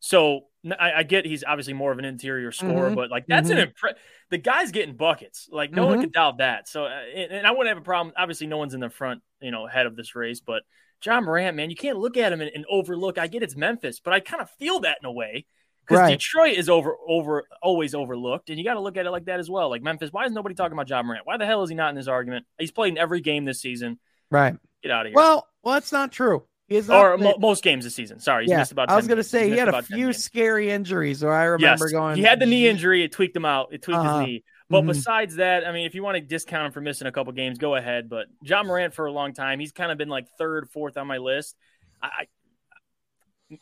[0.00, 2.94] So I, I, get he's obviously more of an interior scorer, mm-hmm.
[2.94, 3.58] but like that's mm-hmm.
[3.58, 3.94] an impress.
[4.30, 5.48] the guy's getting buckets.
[5.50, 5.90] Like no mm-hmm.
[5.90, 6.68] one can doubt that.
[6.68, 8.14] So uh, and, and, I wouldn't have a problem.
[8.16, 10.62] Obviously, no one's in the front, you know, head of this race, but
[11.04, 13.18] Ja Morant, man, you can't look at him and, and overlook.
[13.18, 15.46] I get it's Memphis, but I kind of feel that in a way
[15.86, 16.10] because right.
[16.10, 19.40] Detroit is over over always overlooked, and you got to look at it like that
[19.40, 19.68] as well.
[19.68, 21.26] Like Memphis, why is nobody talking about Ja Morant?
[21.26, 22.46] Why the hell is he not in this argument?
[22.58, 23.98] He's played in every game this season.
[24.30, 24.56] Right.
[24.82, 25.16] Get out of here.
[25.16, 26.44] Well, well, that's not true.
[26.68, 28.18] He's or mo- most games this season.
[28.18, 28.90] Sorry, he's yeah, missed about.
[28.90, 31.92] I was going to say he had a few scary injuries, or I remember yes,
[31.92, 32.16] going.
[32.16, 33.68] He had the knee injury; it tweaked him out.
[33.72, 34.20] It tweaked uh-huh.
[34.20, 34.44] his knee.
[34.70, 34.88] But mm-hmm.
[34.88, 37.58] besides that, I mean, if you want to discount him for missing a couple games,
[37.58, 38.08] go ahead.
[38.08, 41.06] But Ja Morant for a long time, he's kind of been like third, fourth on
[41.06, 41.56] my list.
[42.02, 42.26] I,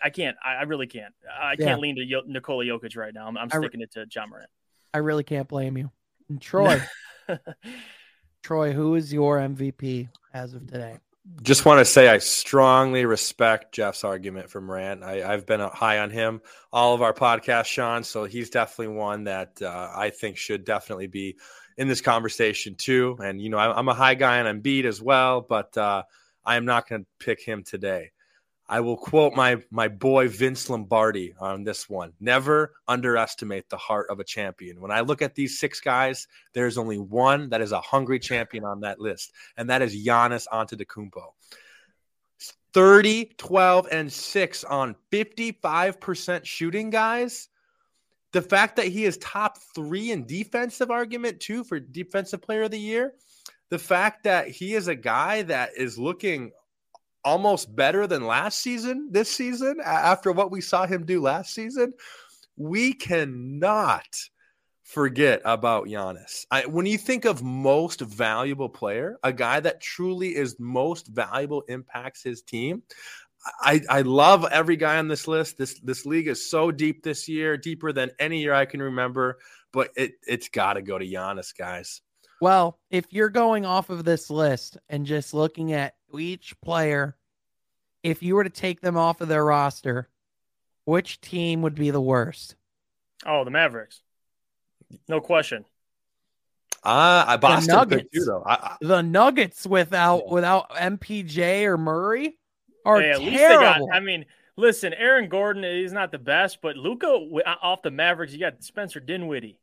[0.00, 0.36] I can't.
[0.44, 1.12] I, really can't.
[1.28, 3.26] I can't lean to Yo- Nikola Jokic right now.
[3.26, 4.48] I'm, I'm sticking re- it to Ja Morant.
[4.94, 5.90] I really can't blame you.
[6.28, 6.80] And Troy,
[8.44, 10.98] Troy, who is your MVP as of today?
[11.42, 15.02] Just want to say I strongly respect Jeff's argument for Morant.
[15.02, 16.40] I, have been high on him
[16.72, 18.04] all of our podcasts, Sean.
[18.04, 21.36] So he's definitely one that uh, I think should definitely be
[21.76, 23.16] in this conversation too.
[23.22, 26.02] And you know, I, am a high guy on Embiid as well, but uh,
[26.44, 28.12] I am not going to pick him today.
[28.70, 32.12] I will quote my my boy Vince Lombardi on this one.
[32.20, 34.80] Never underestimate the heart of a champion.
[34.80, 38.64] When I look at these six guys, there's only one that is a hungry champion
[38.64, 41.32] on that list, and that is Giannis Antetokounmpo.
[42.72, 47.48] 30, 12, and 6 on 55% shooting, guys.
[48.30, 52.70] The fact that he is top three in defensive argument, too, for defensive player of
[52.70, 53.14] the year.
[53.70, 56.52] The fact that he is a guy that is looking
[57.24, 61.92] almost better than last season this season after what we saw him do last season.
[62.56, 64.06] We cannot
[64.90, 66.46] forget about Giannis.
[66.50, 71.62] I, when you think of most valuable player, a guy that truly is most valuable,
[71.68, 72.82] impacts his team.
[73.62, 75.56] I, I love every guy on this list.
[75.56, 79.38] This this league is so deep this year, deeper than any year I can remember.
[79.72, 82.02] But it it's got to go to Giannis, guys.
[82.40, 87.16] Well, if you're going off of this list and just looking at each player,
[88.02, 90.08] if you were to take them off of their roster,
[90.84, 92.56] which team would be the worst?
[93.26, 94.00] Oh, the Mavericks.
[95.06, 95.64] No question.
[96.82, 98.42] Uh, I Boston the Nuggets, too, though.
[98.44, 100.32] I, I, the Nuggets without yeah.
[100.32, 102.38] without MPJ or Murray
[102.86, 103.30] are hey, at terrible.
[103.30, 104.24] Least they got, I mean,
[104.56, 107.06] listen, Aaron Gordon is not the best, but Luka
[107.62, 109.58] off the Mavericks, you got Spencer Dinwiddie.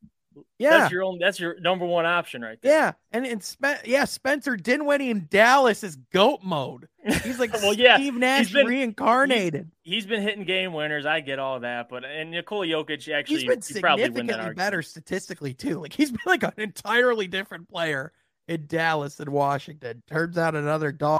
[0.59, 1.19] Yeah, that's your own.
[1.19, 2.71] That's your number one option right there.
[2.71, 6.87] Yeah, and and Spen- yeah, Spencer Dinwiddie in Dallas is goat mode.
[7.23, 9.71] He's like well, yeah, Steve Nash been, reincarnated.
[9.83, 11.05] He's, he's been hitting game winners.
[11.05, 15.79] I get all that, but and Nikola Jokic actually he's been significantly better statistically too.
[15.81, 18.11] Like he's been like an entirely different player
[18.47, 20.01] in Dallas and Washington.
[20.07, 21.19] Turns out another dog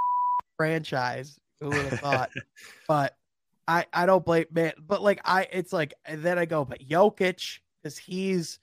[0.56, 1.38] franchise.
[1.60, 2.30] Who would have thought?
[2.88, 3.16] but
[3.66, 4.72] I I don't blame man.
[4.84, 8.58] But like I, it's like and then I go, but Jokic because he's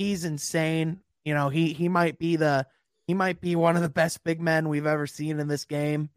[0.00, 0.98] he's insane.
[1.26, 2.66] You know, he he might be the
[3.06, 6.08] he might be one of the best big men we've ever seen in this game.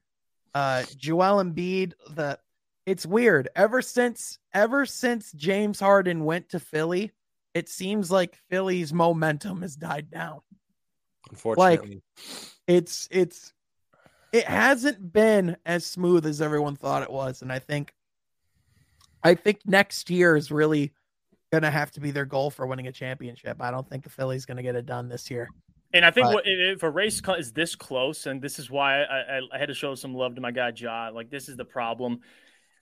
[0.56, 2.40] Uh Joel Embiid, the
[2.86, 3.50] it's weird.
[3.56, 7.12] Ever since ever since James Harden went to Philly,
[7.54, 10.40] it seems like Philly's momentum has died down.
[11.30, 11.96] Unfortunately.
[11.96, 12.02] Like
[12.68, 13.54] it's it's
[14.32, 17.42] it hasn't been as smooth as everyone thought it was.
[17.42, 17.94] And I think
[19.22, 20.94] I think next year is really
[21.54, 23.62] going to have to be their goal for winning a championship.
[23.62, 25.48] I don't think the Phillies going to get it done this year.
[25.94, 29.04] And I think but, what, if a race is this close, and this is why
[29.04, 31.12] I, I, I, had to show some love to my guy Ja.
[31.14, 32.22] Like this is the problem.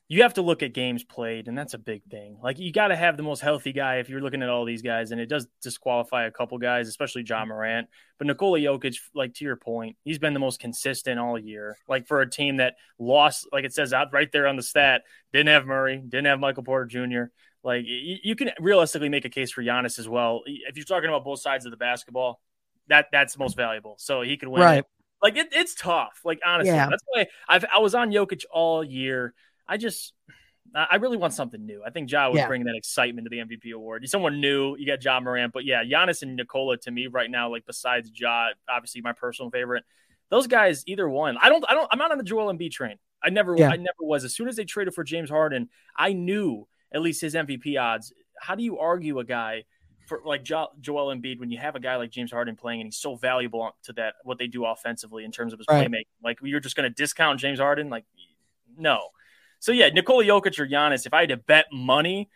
[0.08, 2.38] you have to look at games played, and that's a big thing.
[2.42, 4.82] Like you got to have the most healthy guy if you're looking at all these
[4.82, 7.90] guys, and it does disqualify a couple guys, especially Ja Morant.
[8.18, 11.76] But Nikola Jokic, like to your point, he's been the most consistent all year.
[11.90, 15.02] Like for a team that lost, like it says out right there on the stat,
[15.34, 17.34] didn't have Murray, didn't have Michael Porter Jr.
[17.64, 20.42] Like you, you can realistically make a case for Giannis as well.
[20.46, 22.40] If you're talking about both sides of the basketball,
[22.88, 23.96] that that's most valuable.
[24.00, 24.62] So he could win.
[24.62, 24.84] Right.
[25.22, 26.22] Like it, it's tough.
[26.26, 26.90] Like honestly, Yeah.
[26.90, 29.34] that's why I've I was on Jokic all year.
[29.68, 30.14] I just
[30.74, 31.84] I really want something new.
[31.86, 32.48] I think Ja was Yeah.
[32.48, 34.08] bring that excitement to the MVP award.
[34.10, 37.50] Someone new, you got Ja Morant, but yeah, Giannis and Nikola to me right now,
[37.52, 39.84] like besides Ja, obviously my personal favorite.
[40.30, 41.38] Those guys, either one.
[41.42, 41.64] I don't.
[41.70, 41.90] I don't.
[41.92, 42.96] I'm not on the Joel Embiid train.
[43.22, 43.54] I never.
[43.58, 43.70] Yeah.
[43.70, 44.24] I never was.
[44.24, 48.14] As soon as they traded for James Harden, I knew at least his MVP odds.
[48.40, 49.64] How do you argue a guy
[50.08, 52.88] for like jo- Joel Embiid when you have a guy like James Harden playing and
[52.88, 55.88] he's so valuable to that what they do offensively in terms of his Right.
[55.88, 56.08] playmaking?
[56.24, 57.90] Like you're just going to discount James Harden?
[57.90, 58.06] Like
[58.78, 59.00] no.
[59.60, 61.06] So yeah, Nikola Jokic or Giannis.
[61.06, 62.30] If I had to bet money,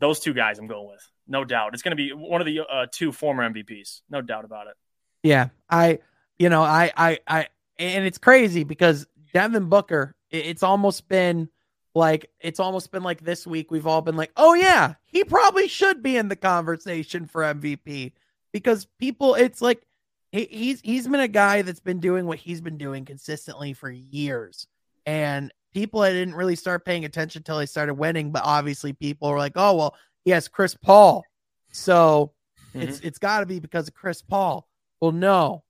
[0.00, 1.74] those two guys I'm going with, no doubt.
[1.74, 4.74] It's going to be one of the uh, two former MVPs, no doubt about it.
[5.22, 5.98] Yeah, I,
[6.38, 11.48] you know, I, I, I, and it's crazy because Devin Booker, it's almost been
[11.94, 13.70] like, it's almost been like this week.
[13.70, 18.12] We've all been like, oh yeah, he probably should be in the conversation for MVP
[18.52, 19.86] because people, it's like,
[20.32, 23.90] he, he's he's been a guy that's been doing what he's been doing consistently for
[23.90, 24.66] years,
[25.04, 28.32] and people I didn't really start paying attention until he started winning.
[28.32, 31.24] But obviously, people were like, oh well, he has Chris Paul,
[31.70, 32.32] so
[32.74, 32.88] mm-hmm.
[32.88, 34.66] it's it's got to be because of Chris Paul.
[35.00, 35.64] Well, no,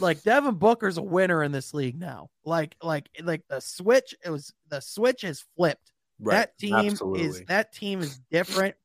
[0.00, 2.30] like Devin Booker's a winner in this league now.
[2.44, 5.92] Like like like the switch, it was the switch has flipped.
[6.20, 6.34] Right.
[6.34, 8.76] That team is that team is different.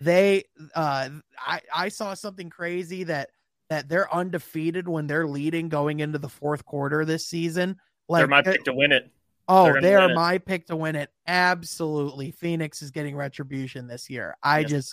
[0.00, 3.30] They uh I I saw something crazy that
[3.68, 7.76] that they're undefeated when they're leading going into the fourth quarter this season.
[8.08, 9.10] Like They're my pick to win it.
[9.48, 10.14] Oh, They're gonna they are win it.
[10.14, 11.10] my pick to win it.
[11.26, 12.30] Absolutely.
[12.30, 14.36] Phoenix is getting retribution this year.
[14.42, 14.92] I Yes, just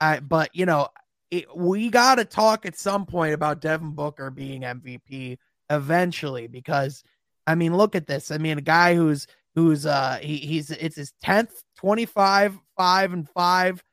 [0.00, 0.88] I but you know,
[1.30, 5.38] it, we got to talk at some point about Devin Booker being MVP
[5.70, 7.02] eventually because
[7.46, 8.30] I mean, look at this.
[8.30, 13.28] I mean, a guy who's who's uh he, he's it's his 10th 25 5 and
[13.28, 13.84] 5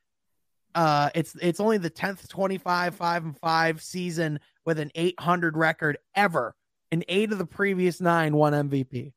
[0.74, 5.96] uh it's it's only the 10th 25 5 and 5 season with an 800 record
[6.14, 6.54] ever
[6.92, 9.12] and 8 of the previous 9 won MVP.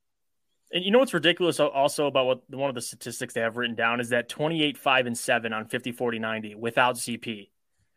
[0.72, 3.76] And you know what's ridiculous also about what one of the statistics they have written
[3.76, 7.50] down is that 28, 5, and 7 on 50, 40, 90 without CP.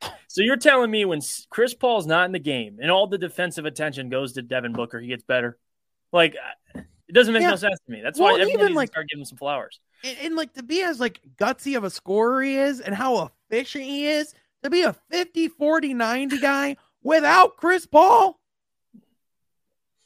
[0.28, 3.64] So you're telling me when Chris Paul's not in the game and all the defensive
[3.64, 5.58] attention goes to Devin Booker, he gets better?
[6.12, 6.36] Like,
[6.74, 7.50] it doesn't make Yeah.
[7.50, 8.00] no sense to me.
[8.00, 9.80] That's Well, why everyone even, like- to start giving him some flowers.
[10.04, 13.32] and, and like to be as like gutsy of a scorer he is and how
[13.50, 14.32] efficient he is
[14.62, 18.38] to be a 50 40 90 guy without chris paul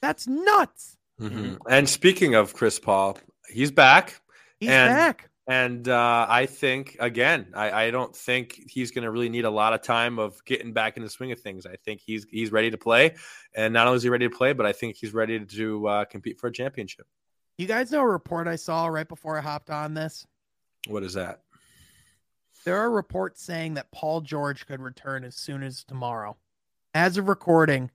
[0.00, 1.58] that's nuts Mhm.
[1.68, 4.20] And speaking of Chris Paul, he's back.
[4.58, 9.10] he's And- back And uh, I think again, I, I don't think he's going to
[9.10, 11.66] really need a lot of time of getting back in the swing of things.
[11.66, 13.16] I think he's he's ready to play,
[13.54, 16.04] and not only is he ready to play, but I think he's ready to uh,
[16.06, 17.06] compete for a championship.
[17.58, 20.26] you guys know a report i saw right before i hopped on this
[20.88, 21.40] What is that?
[22.64, 26.36] there are reports saying that paul george could return as soon as tomorrow
[26.94, 27.90] as of recording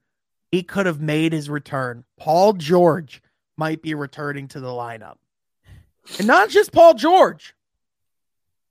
[0.51, 3.21] he could have made his return paul george
[3.57, 5.17] might be returning to the lineup
[6.17, 7.53] and not just paul george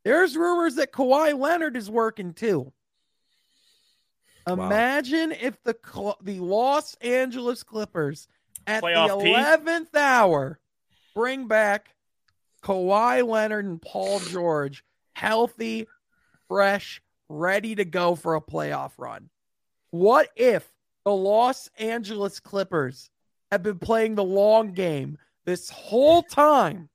[0.09, 2.73] there's rumors that Kawhi Leonard is working too.
[4.47, 4.55] Wow.
[4.55, 8.27] Imagine if the Cl- the Los Angeles Clippers
[8.67, 10.59] at Playoff the eleventh hour
[11.15, 11.95] bring back
[12.63, 15.87] Kawhi Leonard and Paul George, healthy,
[16.49, 19.29] fresh, ready to go for a playoff run.
[19.91, 20.67] What if
[21.05, 23.11] the Los Angeles Clippers
[23.53, 26.89] have been playing the long game this whole time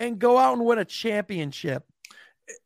[0.00, 1.84] and go out and win a championship?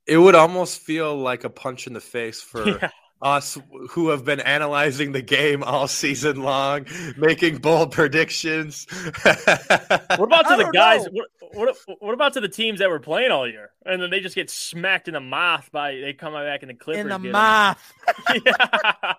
[0.06, 2.90] It would almost feel like a punch in the face for Yeah.
[3.22, 3.56] Us
[3.90, 8.86] who have been analyzing the game all season long, making bold predictions.
[10.16, 11.06] What about to I the guys?
[11.10, 14.20] What, what what about to the teams that were playing all year, and then they
[14.20, 17.18] just get smacked in the mouth by they come back in the Clippers in the
[17.18, 17.32] get 'em.
[17.32, 17.92] mouth.
[18.44, 19.14] yeah,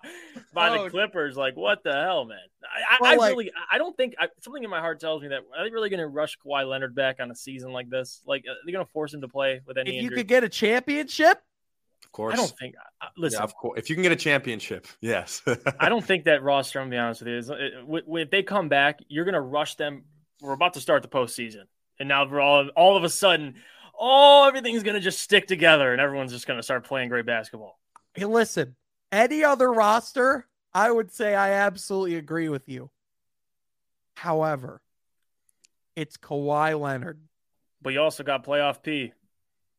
[0.52, 0.84] by Oh.
[0.84, 1.36] the Clippers.
[1.36, 2.38] Like, what the hell, man?
[2.62, 5.22] I, I, Well, I like- really, I don't think I, something in my heart tells
[5.22, 7.90] me that are they really going to rush Kawhi Leonard back on a season like
[7.90, 8.22] this?
[8.26, 10.16] Like, are they going to force him to play with any If you injury?
[10.18, 11.42] could get a championship, of
[12.14, 12.74] course, I don't think.
[13.02, 13.78] uh, Listen, yeah, of course.
[13.78, 15.42] If you can get a championship, yes.
[15.78, 16.80] I don't think that roster.
[16.80, 17.36] I'm gonna be honest with you.
[17.36, 20.04] Is, it, w- if they come back, you're gonna rush them.
[20.40, 21.64] We're about to start the postseason,
[21.98, 23.56] and now we're all all of a sudden,
[23.92, 27.78] all oh, everything's gonna just stick together, and everyone's just gonna start playing great basketball.
[28.14, 28.76] hey, listen,
[29.12, 32.90] any other roster, I would say I absolutely agree with you.
[34.16, 34.80] However,
[35.96, 37.20] it's Kawhi Leonard,
[37.82, 39.12] but you also got playoff P.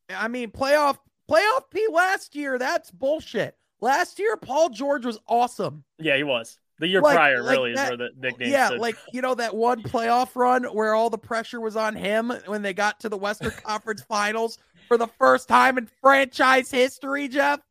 [0.10, 0.98] I mean, playoff
[1.30, 2.57] playoff P last year.
[2.57, 3.55] That's bullshit.
[3.82, 5.84] Last year, Paul George was awesome.
[5.99, 6.57] Yeah, he was.
[6.80, 8.51] The year like, prior, like really, that, is where the nickname.
[8.51, 8.80] Yeah, stood.
[8.80, 12.61] like you know that one playoff run where all the pressure was on him when
[12.61, 14.57] they got to the Western Conference Finals
[14.88, 17.30] for the first time in franchise history.
[17.30, 17.61] Jeff.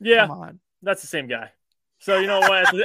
[0.00, 0.28] Yeah,
[0.82, 1.50] that's the same guy.
[1.98, 2.72] So you know what?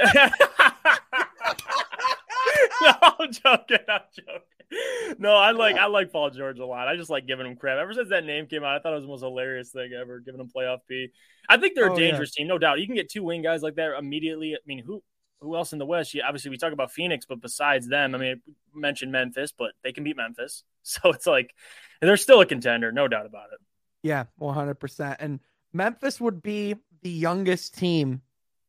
[3.02, 3.78] I'm joking.
[3.88, 4.57] I'm joking.
[5.18, 6.88] no, I like I like Paul George a lot.
[6.88, 7.78] I just like giving him crap.
[7.78, 10.20] Ever since that name came out, I thought it was the most hilarious thing ever.
[10.20, 11.08] Giving him playoff P.
[11.48, 12.42] I think they're oh, a dangerous yeah.
[12.42, 12.80] team, no doubt.
[12.80, 14.54] You can get two wing guys like that immediately.
[14.54, 15.02] I mean, who
[15.40, 16.14] who else in the West?
[16.14, 18.42] Yeah, obviously we talk about Phoenix, but besides them, I mean,
[18.74, 20.64] mentioned Memphis, but they can beat Memphis.
[20.88, 21.54] So it's like
[22.00, 23.58] they're still a contender, no doubt about it.
[24.02, 25.18] Yeah, one hundred percent.
[25.20, 25.38] And
[25.74, 28.22] Memphis would be the youngest team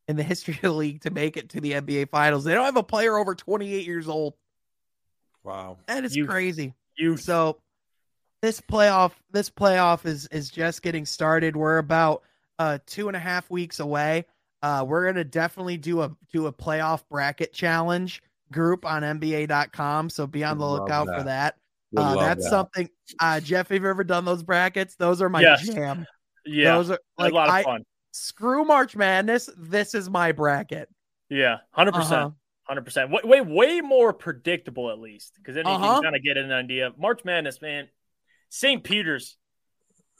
[0.06, 2.44] in the history of the league to make it to the NBA Finals.
[2.44, 4.34] They don't have a player over twenty eight years old.
[5.44, 5.78] Wow.
[5.86, 6.74] That is you, crazy.
[6.96, 7.58] You so
[8.42, 11.56] this playoff this playoff is is just getting started.
[11.56, 12.22] We're about
[12.58, 14.26] uh two and a half weeks away.
[14.62, 18.22] Uh we're gonna definitely do a do a playoff bracket challenge
[18.52, 20.10] group on NBA.com.
[20.10, 21.18] So be on the lookout that.
[21.18, 21.56] for that.
[21.96, 22.50] Uh, that's that.
[22.50, 22.88] something
[23.18, 24.94] uh Jeff, have you ever done those brackets?
[24.96, 25.66] Those are my yes.
[25.68, 26.06] jam.
[26.44, 26.74] Yeah.
[26.74, 27.84] Those are like a lot of I, fun.
[28.12, 29.48] Screw March Madness.
[29.56, 30.88] This is my bracket.
[31.28, 32.00] Yeah, 100 uh-huh.
[32.00, 32.34] percent
[32.70, 33.10] hundred percent.
[33.10, 35.84] Way, way, way more predictable at least because then uh-huh.
[35.84, 36.92] you can kind of get an idea.
[36.96, 37.88] March Madness, man.
[38.48, 38.82] St.
[38.82, 39.36] Peter's.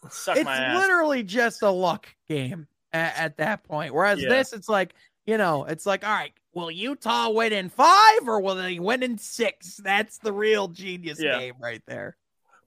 [0.04, 3.94] it's literally just a luck game at, at that point.
[3.94, 4.28] Whereas yeah.
[4.28, 4.94] this, it's like
[5.26, 9.02] you know, it's like all right, will Utah win in five or will they win
[9.02, 9.76] in six?
[9.76, 11.38] That's the real genius yeah.
[11.38, 12.16] game right there.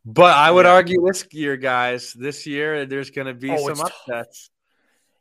[0.05, 3.81] But I would argue this year, guys, this year there's going to be oh, some
[3.81, 4.49] upsets.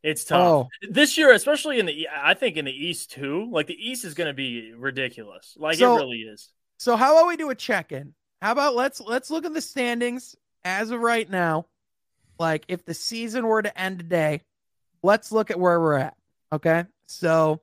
[0.02, 0.68] It's tough oh.
[0.88, 2.08] this year, especially in the.
[2.12, 3.48] I think in the East too.
[3.50, 5.56] Like the East is going to be ridiculous.
[5.58, 6.48] Like so, it really is.
[6.78, 8.14] So how about we do a check in?
[8.40, 10.34] How about let's let's look at the standings
[10.64, 11.66] as of right now.
[12.38, 14.42] Like if the season were to end today,
[15.02, 16.16] let's look at where we're at.
[16.52, 17.60] Okay, so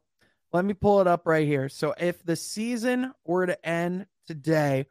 [0.54, 1.70] let me pull it up right here.
[1.70, 4.86] So if the season were to end today,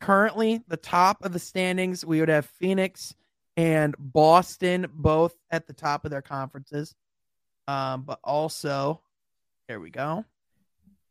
[0.00, 3.14] currently the top of the standings, we would have Phoenix
[3.56, 6.94] and Boston both at the top of their conferences.
[7.68, 9.00] Um, but also,
[9.68, 10.24] here we go.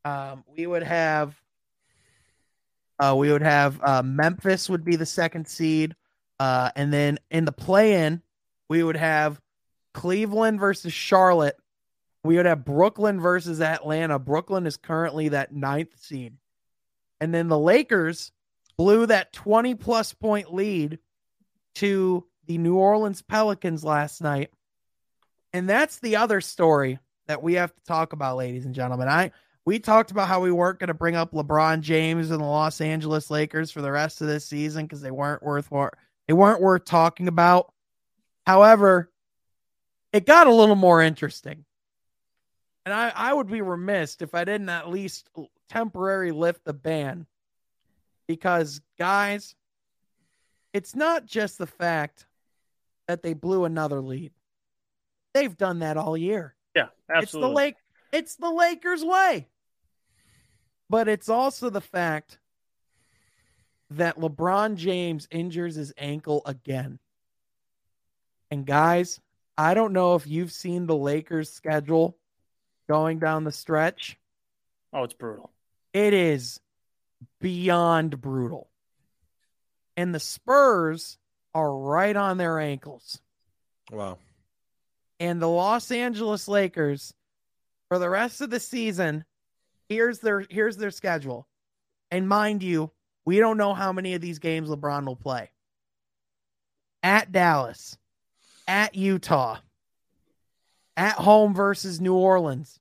[0.04, 1.39] Um, we would have
[3.00, 5.96] uh, we would have uh, Memphis would be the second seed,
[6.39, 8.22] uh, and then in the play-in,
[8.70, 9.39] we would have
[9.94, 11.58] Cleveland versus Charlotte.
[12.24, 14.20] We would have Brooklyn versus Atlanta.
[14.20, 16.38] Brooklyn is currently that ninth seed,
[17.20, 18.32] and then the Lakers
[18.78, 21.00] blew that twenty plus point lead
[21.76, 24.52] to the New Orleans Pelicans last night.
[25.54, 29.08] And that's the other story that we have to talk about, ladies and gentlemen.
[29.08, 29.32] I
[29.66, 32.82] we talked about how we weren't going to bring up LeBron James and the Los
[32.82, 35.70] Angeles Lakers for the rest of this season because they weren't worth
[36.28, 37.72] they weren't worth talking about.
[38.46, 39.12] However,
[40.14, 41.66] it got a little more interesting.
[42.86, 45.30] And I, I would be remiss if I didn't at least
[45.70, 47.28] temporarily lift the ban.
[48.28, 49.56] Because, guys,
[50.74, 52.26] it's not just the fact
[53.12, 54.32] that they blew another lead.
[55.34, 56.55] They've done that all year.
[56.74, 57.24] Yeah, absolutely.
[57.24, 57.76] It's the Lake
[58.12, 59.47] it's the Lakers way.
[60.89, 62.39] But it's also the fact
[63.91, 66.99] that LeBron James injures his ankle again.
[68.49, 69.20] And guys,
[69.57, 72.18] I don't know if you've seen the Lakers schedule
[72.89, 74.18] going down the stretch.
[74.93, 75.51] Oh, it's brutal.
[75.93, 76.59] It is
[77.39, 78.70] beyond brutal.
[79.97, 81.18] And the Spurs
[81.54, 83.20] are right on their ankles.
[83.91, 84.18] Wow.
[85.20, 87.14] And the Los Angeles Lakers
[87.89, 89.26] for the rest of the season,
[89.89, 91.47] here's their here's their schedule.
[92.10, 92.91] And mind you,
[93.26, 95.52] we don't know how many of these games LeBron will play.
[97.04, 97.97] At Dallas,
[98.68, 99.58] at Utah,
[100.95, 102.80] at home versus New Orleans,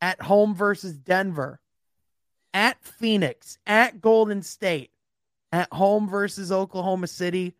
[0.00, 1.60] at home versus Denver,
[2.52, 4.90] at Phoenix, at Golden State,
[5.52, 7.54] at home versus Oklahoma City,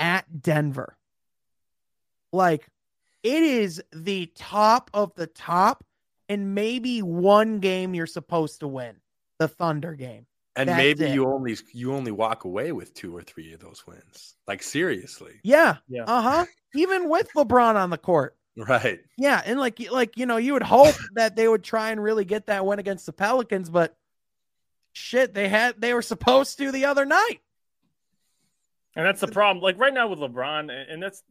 [0.00, 0.96] at Denver.
[2.32, 2.66] Like
[3.22, 5.84] it is the top of the top,
[6.28, 8.96] and maybe one game you're supposed to win,
[9.38, 10.26] the Thunder game.
[10.56, 11.14] And That's maybe it.
[11.14, 14.34] you only you only walk away with two or three of those wins.
[14.48, 15.34] Like seriously.
[15.44, 15.76] Yeah.
[15.88, 16.04] Yeah.
[16.04, 16.46] Uh-huh.
[16.74, 18.36] Even with LeBron on the court.
[18.56, 19.00] Right.
[19.16, 22.24] Yeah, and like like you know, you would hope that they would try and really
[22.24, 23.96] get that win against the Pelicans, but
[24.92, 27.40] shit, they had they were supposed to the other night.
[28.96, 29.62] And that's the problem.
[29.62, 31.22] Like right now with LeBron, and that's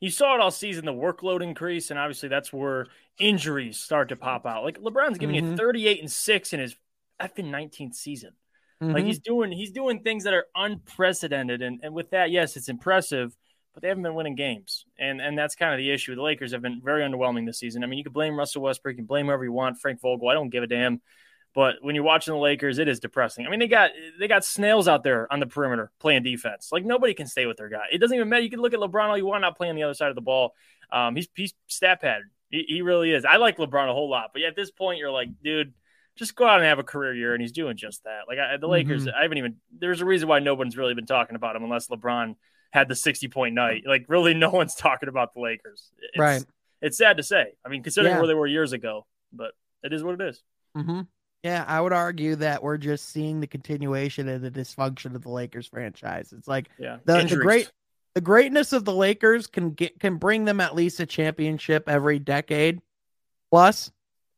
[0.00, 2.86] you saw it all season, the workload increase, and obviously that's where
[3.18, 4.64] injuries start to pop out.
[4.64, 5.52] Like LeBron's giving mm-hmm.
[5.52, 6.76] you 38 and 6 in his
[7.20, 8.32] effing 19th season.
[8.82, 8.94] Mm-hmm.
[8.94, 12.68] Like he's doing he's doing things that are unprecedented, and and with that, yes, it's
[12.68, 13.36] impressive,
[13.74, 16.14] but they haven't been winning games, and and that's kind of the issue.
[16.14, 17.82] The Lakers have been very underwhelming this season.
[17.82, 20.28] I mean, you can blame Russell Westbrook, you can blame whoever you want, Frank Vogel.
[20.28, 21.00] I don't give a damn.
[21.54, 23.46] But when you're watching the Lakers, it is depressing.
[23.46, 26.70] I mean, they got they got snails out there on the perimeter playing defense.
[26.70, 27.86] Like nobody can stay with their guy.
[27.90, 28.42] It doesn't even matter.
[28.42, 30.20] You can look at LeBron all you want, not playing the other side of the
[30.20, 30.54] ball.
[30.92, 32.30] Um, he's he's stat pattern.
[32.50, 33.24] He, he really is.
[33.24, 35.74] I like LeBron a whole lot, but at this point, you're like, dude,
[36.16, 38.22] just go out and have a career year, and he's doing just that.
[38.28, 39.16] Like I, the Lakers, mm-hmm.
[39.18, 39.56] I haven't even.
[39.78, 42.36] There's a reason why no one's really been talking about him unless LeBron
[42.70, 43.82] had the 60 point night.
[43.86, 45.90] Like really, no one's talking about the Lakers.
[45.98, 46.44] It's, right.
[46.82, 47.54] It's sad to say.
[47.64, 48.18] I mean, considering yeah.
[48.18, 50.42] where they were years ago, but it is what it is.
[50.76, 51.00] Mm-hmm.
[51.44, 55.30] Yeah, I would argue that we're just seeing the continuation of the dysfunction of the
[55.30, 56.32] Lakers franchise.
[56.36, 56.98] It's like yeah.
[57.04, 57.70] the, the great
[58.14, 62.18] the greatness of the Lakers can get can bring them at least a championship every
[62.18, 62.80] decade
[63.50, 63.92] plus.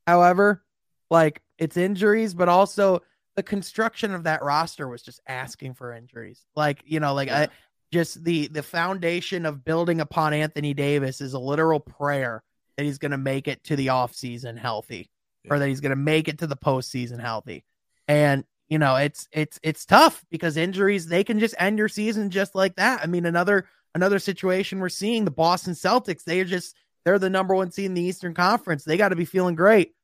[0.07, 0.63] However,
[1.11, 3.03] like it's injuries, but also
[3.37, 6.45] the construction of that roster was just asking for injuries.
[6.55, 7.39] Like, you know, like yeah.
[7.39, 7.49] I
[7.91, 12.43] just the the foundation of building upon Anthony Davis is a literal prayer
[12.77, 15.11] that he's going to make it to the offseason healthy
[15.45, 15.55] yeah.
[15.55, 17.65] or that he's going to make it to the postseason healthy.
[18.09, 22.31] And you know, it's it's it's tough because injuries they can just end your season
[22.31, 23.01] just like that.
[23.03, 27.31] I mean, another another situation we're seeing the Boston Celtics, they are just they're the
[27.31, 28.85] number one seed in the Eastern Conference.
[28.85, 29.95] They got to be feeling great.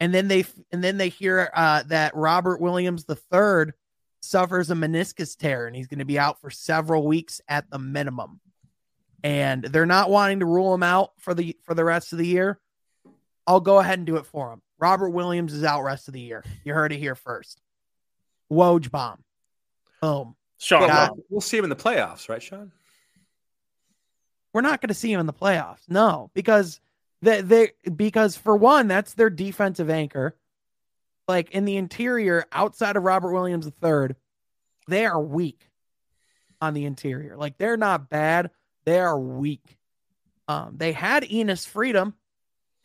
[0.00, 3.74] And then they and then they hear uh, that Robert Williams the third
[4.20, 7.78] suffers a meniscus tear and he's going to be out for several weeks at the
[7.78, 8.40] minimum.
[9.22, 12.26] And they're not wanting to rule him out for the for the rest of the
[12.26, 12.58] year.
[13.46, 14.62] I'll go ahead and do it for him.
[14.78, 16.44] Robert Williams is out rest of the year.
[16.64, 17.60] You heard it here first.
[18.50, 19.22] Woj bomb.
[20.00, 20.36] Boom.
[20.58, 22.72] Sean, well, we'll see him in the playoffs, right, Sean?
[24.52, 25.82] We're not going to see him in the playoffs.
[25.88, 26.80] No, because
[27.22, 30.36] they, they because for one, that's their defensive anchor.
[31.28, 34.16] Like in the interior, outside of Robert Williams III,
[34.88, 35.68] they are weak
[36.60, 37.36] on the interior.
[37.36, 38.50] Like they're not bad,
[38.84, 39.76] they are weak.
[40.48, 42.14] Um, they had Enes Freedom,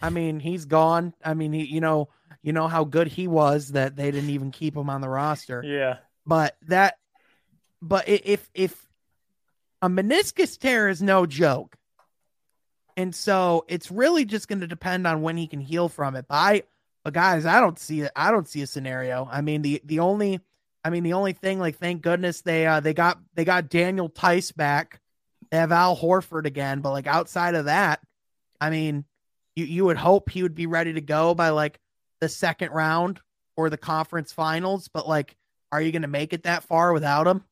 [0.03, 1.13] I mean, he's gone.
[1.23, 2.09] I mean, he, you know,
[2.41, 5.63] you know how good he was that they didn't even keep him on the roster.
[5.65, 5.99] Yeah.
[6.25, 6.97] But that,
[7.81, 8.85] but if if
[9.81, 11.77] a meniscus tear is no joke,
[12.97, 16.25] and so it's really just going to depend on when he can heal from it.
[16.27, 16.63] But I,
[17.05, 18.11] but guys, I don't see it.
[18.13, 19.27] I don't see a scenario.
[19.31, 20.41] I mean, the the only,
[20.83, 24.09] I mean, the only thing, like, thank goodness they uh they got they got Daniel
[24.09, 24.99] Theis back.
[25.49, 28.01] They have Al Horford again, but like outside of that,
[28.59, 29.05] I mean,
[29.55, 31.79] you you would hope he would be ready to go by like
[32.21, 33.19] the second round
[33.55, 35.35] or the conference finals, but like,
[35.71, 37.43] are you going to make it that far without him?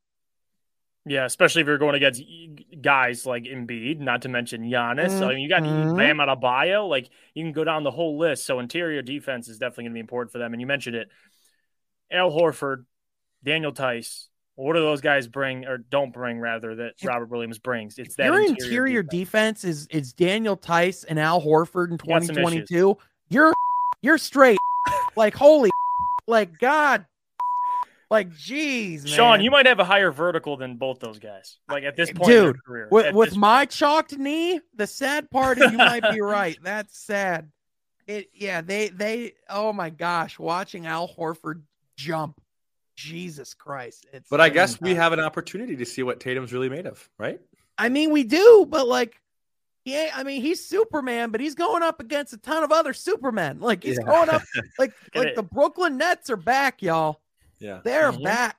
[1.05, 2.21] Yeah, especially if you're going against
[2.79, 5.07] guys like Embiid, not to mention Giannis.
[5.07, 5.19] Mm-hmm.
[5.19, 5.97] So I mean, you got mm-hmm.
[5.97, 6.87] Bam Adebayo.
[6.87, 8.45] Like you can go down the whole list.
[8.45, 10.53] So interior defense is definitely going to be important for them.
[10.53, 11.09] And you mentioned it,
[12.11, 12.85] Al Horford,
[13.43, 17.97] Daniel Theis, what do those guys bring or don't bring rather that Robert Williams brings?
[17.97, 19.61] It's that your interior, interior defense.
[19.61, 19.63] defense.
[19.63, 22.97] is is Daniel Theis and Al Horford in 2022.
[23.29, 23.53] You're
[24.01, 24.59] you're straight.
[25.15, 25.69] like holy
[26.27, 27.05] like God.
[28.09, 31.59] Like geez, Sean, you might have a higher vertical than both those guys.
[31.69, 35.71] Like at this point Dude, career, With, with my chalked knee, the sad part is
[35.71, 36.57] you might be right.
[36.61, 37.49] That's sad.
[38.07, 41.61] It yeah, they they oh my gosh, watching Al Horford
[41.95, 42.41] jump
[43.01, 44.05] Jesus Christ.
[44.13, 47.09] It's but I guess we have an opportunity to see what Tatum's really made of,
[47.17, 47.39] right?
[47.77, 49.19] I mean, we do, but like,
[49.85, 53.59] yeah, I mean, he's Superman, but he's going up against a ton of other Supermen.
[53.59, 54.05] Like he's yeah.
[54.05, 54.43] going up,
[54.79, 57.21] like like the Brooklyn Nets are back, y'all.
[57.59, 58.23] Yeah, they're mm-hmm.
[58.23, 58.57] back.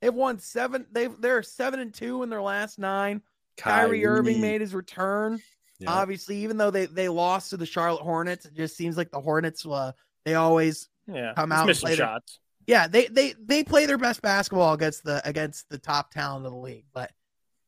[0.00, 0.86] They've won seven.
[0.90, 3.22] They've they're seven and two in their last nine.
[3.56, 5.40] Kyrie, Kyrie Irving made his return.
[5.78, 5.90] Yeah.
[5.90, 9.20] Obviously, even though they they lost to the Charlotte Hornets, it just seems like the
[9.20, 9.64] Hornets.
[9.64, 9.92] Uh,
[10.24, 14.22] they always yeah come out and play shots yeah, they they they play their best
[14.22, 16.86] basketball against the against the top talent of the league.
[16.92, 17.12] But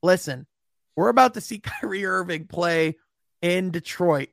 [0.03, 0.47] listen,
[0.97, 2.97] we're about to see Kyrie Irving play
[3.41, 4.31] in Detroit,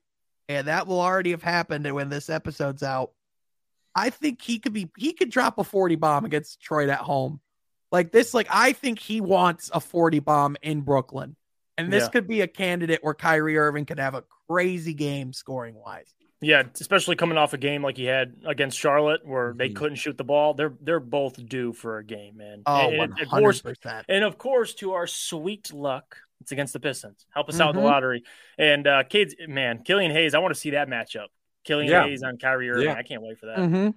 [0.50, 3.12] and that will already have happened when this episode's out.
[3.94, 7.40] I think he could be he could drop a 40 bomb against Detroit at home.
[7.92, 11.36] Like this, like I think he wants a 40 bomb in Brooklyn.
[11.78, 12.10] And this yeah.
[12.10, 16.14] could be a candidate where Kyrie Irving could have a crazy game scoring wise.
[16.46, 19.58] Yeah, especially coming off a game like he had against Charlotte where mm-hmm.
[19.58, 20.54] they couldn't shoot the ball.
[20.54, 22.62] They're they're both due for a game, man.
[22.68, 23.22] Oh, and, 100%.
[23.24, 23.64] Of course,
[24.08, 27.26] and of course, to our sweet luck, it's against the Pistons.
[27.34, 27.64] Help us mm-hmm.
[27.64, 28.24] out with the lottery.
[28.60, 31.28] And uh kids, man, Killian Hayes, I want to see that matchup.
[31.64, 32.06] Killian yeah.
[32.06, 32.86] Hayes on Kyrie Irving.
[32.86, 32.94] Yeah.
[32.94, 33.58] I can't wait for that.
[33.58, 33.90] Mm-hmm.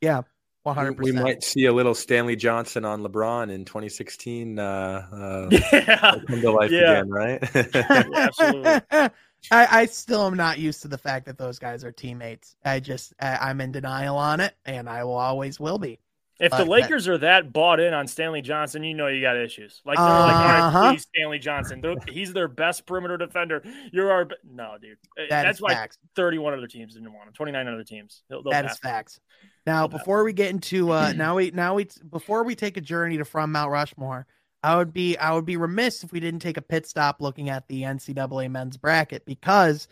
[0.00, 0.22] Yeah.
[0.64, 0.98] 100%.
[0.98, 4.58] We might see a little Stanley Johnson on LeBron in 2016.
[4.58, 6.14] Uh, uh, yeah.
[6.26, 6.92] Come to life yeah.
[6.92, 7.50] again, right?
[7.54, 8.80] yeah, absolutely.
[9.50, 12.56] I, I still am not used to the fact that those guys are teammates.
[12.64, 15.98] I just I, I'm in denial on it, and I will always will be.
[16.40, 19.36] If the But- Lakers are that bought in on Stanley Johnson, you know you got
[19.36, 19.80] issues.
[19.84, 20.92] Like they're like, all right, Uh-huh.
[20.92, 21.80] please, Stanley Johnson.
[21.80, 23.62] They're- he's their best perimeter defender.
[23.92, 24.98] You're our no, dude.
[25.18, 25.98] Uh, That That's why facts.
[26.14, 27.32] 31 other teams didn't want him.
[27.34, 28.22] 29 other teams.
[28.28, 28.78] They'll, they'll That is pass.
[28.78, 29.20] facts.
[29.66, 29.98] Now, They'll pass.
[30.00, 33.24] before we get into uh now we now we before we take a journey to
[33.24, 34.26] from Mount Rushmore,
[34.62, 37.48] I would be I would be remiss if we didn't take a pit stop looking
[37.48, 39.88] at the NCAA men's bracket because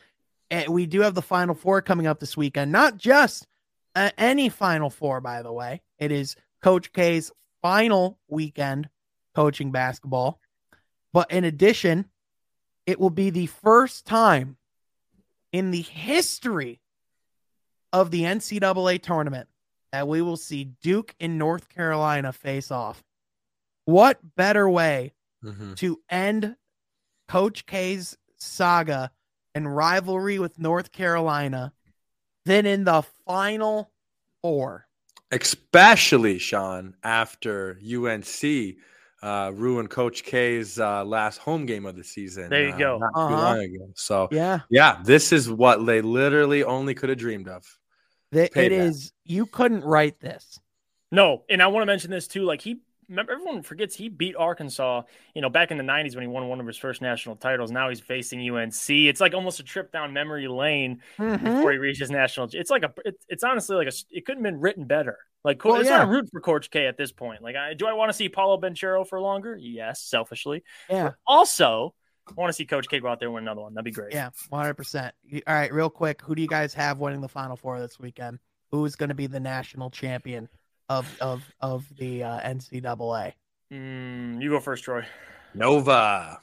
[0.50, 2.72] eh, we do have the Final Four coming up this weekend.
[2.72, 3.46] Not just
[3.94, 5.82] uh, any Final Four, by the way.
[5.98, 7.30] It is Coach K's
[7.62, 8.88] final weekend
[9.34, 10.40] coaching basketball,
[11.12, 12.06] but in addition,
[12.86, 14.56] it will be the first time
[15.52, 16.80] in the history
[17.92, 19.48] of the NCAA tournament
[19.92, 23.02] that we will see Duke and North Carolina face off.
[23.86, 25.14] What better way
[25.44, 25.76] Mhm.
[25.76, 26.56] to end
[27.28, 29.10] Coach K's saga
[29.54, 31.72] and rivalry with North Carolina
[32.44, 33.90] than in the final
[34.42, 34.82] four?
[35.32, 38.76] especially Sean after UNC
[39.22, 42.48] uh, ruined Coach K's uh, last home game of the season.
[42.48, 43.00] There you uh, go.
[43.14, 43.58] Uh-huh.
[43.58, 43.90] ago.
[43.96, 47.64] So Yeah, yeah, this is what they literally only could have dreamed of.
[48.32, 48.88] th- it Payback.
[48.88, 49.12] is.
[49.24, 50.60] You couldn't write this.
[51.10, 52.42] No, and I want to mention this too.
[52.44, 55.02] Like he, remember, everyone forgets he beat Arkansas.
[55.34, 57.70] You know, back in the '90s when he won one of his first national titles.
[57.70, 58.90] Now he's facing UNC.
[58.90, 61.42] It's like almost a trip down memory lane Mhm.
[61.42, 62.48] before he reaches national.
[62.52, 62.92] It's like a.
[63.04, 63.92] It's, it's honestly like a.
[64.10, 65.18] It couldn't have been written better.
[65.44, 65.98] Like, Well, it's yeah.
[65.98, 67.40] not a root for Coach K at this point.
[67.40, 69.56] Like, I, do I want to see Paolo Banchero for longer?
[69.56, 70.64] Yes, selfishly.
[70.90, 71.94] Yeah, Also,
[72.28, 73.72] I want to see Coach K go out there and win another one.
[73.74, 74.12] That'd be great.
[74.12, 75.14] yeah, one hundred percent.
[75.46, 78.40] All right, real quick, who do you guys have winning the Final Four this weekend?
[78.72, 80.48] Who's going to be the national champion
[80.88, 83.32] of of of the uh, NCAA?
[83.72, 85.04] Mm, you go first, Troy.
[85.54, 86.38] Nova.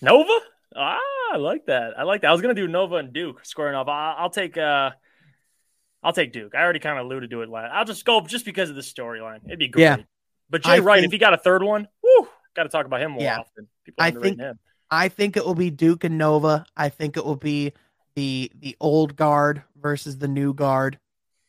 [0.00, 0.32] Nova?
[0.76, 0.98] Ah,
[1.32, 1.98] I like that.
[1.98, 2.28] I like that.
[2.28, 3.88] I was gonna do Nova and Duke squaring off.
[3.88, 4.90] I, I'll take uh,
[6.02, 6.54] I'll take Duke.
[6.54, 7.70] I already kind of alluded to it last.
[7.72, 9.40] I'll just go just because of the storyline.
[9.46, 9.82] It'd be great.
[9.82, 9.96] Yeah.
[10.50, 12.86] But Jay I Wright, think- if he got a third one, whoo, got to talk
[12.86, 13.40] about him more Yeah.
[13.40, 13.66] often.
[13.84, 14.58] People I think- him.
[14.90, 16.66] I think it will be Duke and Nova.
[16.76, 17.72] I think it will be
[18.14, 20.98] the the old guard versus the new guard.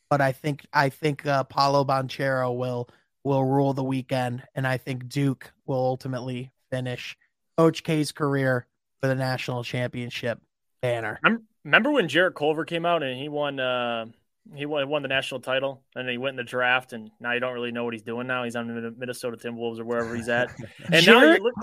[0.08, 2.88] But I think I think uh, Paolo Banchero will
[3.24, 7.16] will rule the weekend, and I think Duke will ultimately finish
[7.58, 8.66] Coach K's career
[9.00, 10.40] for the national championship
[10.80, 11.18] banner.
[11.22, 13.58] Rem- Remember when Jarrett Culver came out and he won?
[13.58, 14.06] Uh,
[14.54, 17.40] he won, won the national title, and he went in the draft, and now you
[17.40, 18.26] don't really know what he's doing.
[18.26, 20.50] Now he's on the Minnesota Timberwolves or wherever he's at.
[20.92, 21.54] And now you look,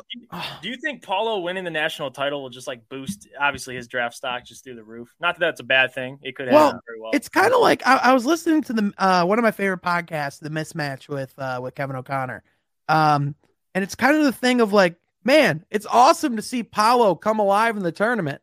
[0.62, 4.16] do you think Paolo winning the national title will just like boost obviously his draft
[4.16, 5.10] stock just through the roof?
[5.20, 6.20] Not that that's a bad thing.
[6.22, 7.12] It could Well, happen very well.
[7.14, 9.82] It's kind of like I, I was listening to the uh, one of my favorite
[9.82, 12.44] podcasts, The Mismatch with uh, with Kevin O'Connor,
[12.90, 13.36] um,
[13.74, 17.40] and it's kind of the thing of like, man, it's awesome to see Paolo come
[17.40, 18.42] alive in the tournament.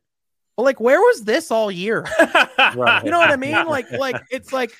[0.60, 2.06] But like, where was this all year?
[2.76, 3.02] Right.
[3.04, 3.66] You know what I mean?
[3.66, 4.74] Like, like it's like,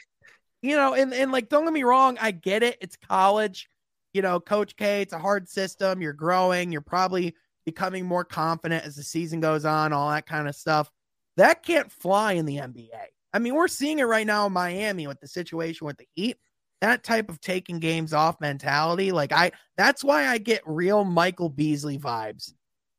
[0.61, 2.77] you know, and and like, don't get me wrong, I get it.
[2.83, 3.67] It's college,
[4.13, 5.01] you know, Coach K.
[5.01, 6.03] It's a hard system.
[6.03, 6.71] You're growing.
[6.71, 9.95] You're probably becoming more confident as the season goes on.
[9.95, 10.91] All that kind of stuff.
[11.39, 12.91] That can't fly in the NBA.
[13.33, 16.37] I mean, we're seeing it right now in Miami with the situation with the Heat.
[16.83, 21.49] That type of taking games off mentality, like I, that's why I get real Michael
[21.49, 22.53] Beasley vibes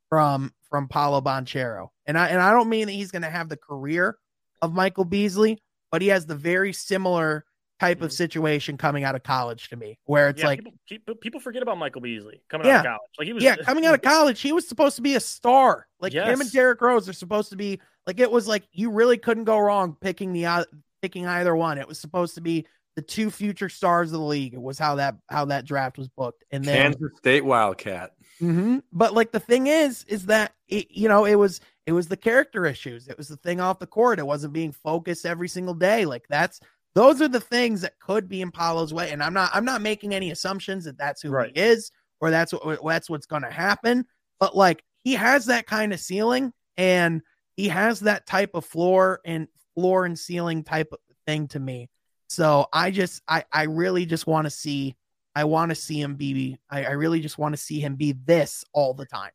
[0.09, 3.49] from from Paolo Banchero, and I and I don't mean that he's going to have
[3.49, 4.17] the career
[4.63, 5.61] of Michael Beasley,
[5.91, 7.45] but he has the very similar
[7.79, 8.13] type of Mhm.
[8.13, 11.61] situation coming out of college to me, where it's Yeah, like, people, people, people forget
[11.63, 12.73] about Michael Beasley coming Yeah.
[12.77, 13.11] out of college.
[13.17, 15.87] Like he was, yeah, coming out of college, he was supposed to be a star.
[15.99, 16.51] Like him and Yes.
[16.51, 19.97] Derrick Rose are supposed to be like it was like you really couldn't go wrong
[19.99, 20.63] picking the uh,
[21.01, 21.77] picking either one.
[21.79, 22.65] It was supposed to be
[22.95, 24.53] the two future stars of the league.
[24.53, 28.11] It was how that how that draft was booked, and then Kansas State Wildcat.
[28.37, 32.07] hmm But like the thing is, is that it, you know, it was it was
[32.07, 33.07] the character issues.
[33.07, 34.19] It was the thing off the court.
[34.19, 36.05] It wasn't being focused every single day.
[36.05, 36.59] Like that's
[36.95, 39.11] those are the things that could be in Paolo's way.
[39.11, 41.51] And I'm not I'm not making any assumptions that that's who Right.
[41.55, 44.05] he is or that's what that's what's going to happen.
[44.39, 47.21] But like he has that kind of ceiling and
[47.57, 51.89] he has that type of floor and floor and ceiling type of thing to me.
[52.27, 54.95] So I just I I really just want to see
[55.35, 58.13] I want to see him be I, I really just want to see him be
[58.13, 59.31] this all the time.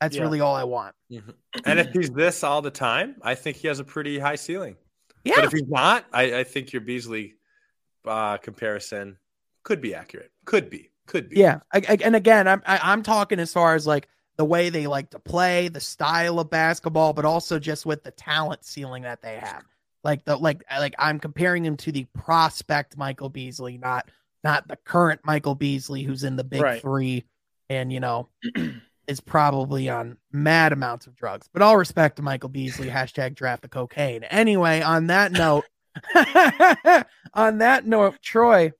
[0.00, 0.22] That's Yeah.
[0.22, 0.94] really all I want.
[1.10, 1.34] Mhm.
[1.64, 4.76] And if he's this all the time, I think he has a pretty high ceiling.
[5.24, 5.36] Yeah.
[5.36, 7.34] But if he's not, I, I think your Beasley
[8.04, 9.18] uh, comparison
[9.64, 10.30] could be accurate.
[10.44, 10.90] Could be.
[11.06, 11.36] Could be.
[11.40, 11.60] Yeah.
[11.72, 14.86] I, I- and again, I'm I, I'm talking as far as like the way they
[14.86, 19.22] like to play, the style of basketball, but also just with the talent ceiling that
[19.22, 19.64] they have.
[20.04, 24.08] Like the like like I'm comparing him to the prospect Michael Beasley, not
[24.44, 26.80] not the current Michael Beasley who's in the big Right.
[26.82, 27.24] three
[27.70, 28.28] and you know
[29.06, 31.48] is probably on mad amounts of drugs.
[31.52, 34.24] But all respect to Michael Beasley, hashtag draft the cocaine.
[34.24, 35.64] Anyway, on that note,
[37.34, 38.72] on that note, Troy,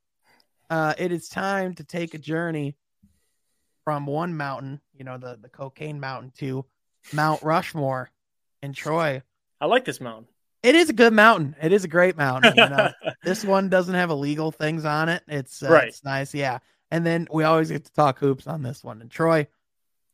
[0.69, 2.77] uh, it is time to take a journey
[3.85, 6.65] from one mountain, you know, the, the cocaine mountain, to
[7.13, 8.11] Mount Rushmore
[8.63, 9.23] in Troy.
[9.61, 10.27] I like this mountain.
[10.63, 11.55] It is a good mountain.
[11.63, 12.55] It is a great mountain.
[12.57, 12.91] You know?
[13.23, 15.23] this one doesn't have illegal things on it.
[15.29, 15.89] It's uh, Right.
[15.89, 16.59] It's nice, yeah.
[16.91, 19.01] And then we always get to talk hoops on this one.
[19.01, 19.47] And Troy,